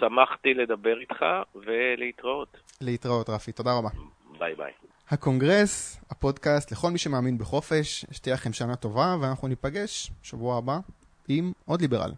[0.00, 1.24] שמחתי לדבר איתך
[1.54, 2.56] ולהתראות.
[2.80, 3.52] להתראות, רפי.
[3.52, 3.88] תודה רבה.
[4.38, 4.72] ביי ביי.
[5.10, 10.78] הקונגרס, הפודקאסט לכל מי שמאמין בחופש, שתהיה לכם שנה טובה, ואנחנו ניפגש שבוע הבא
[11.28, 12.10] עם עוד ליברל.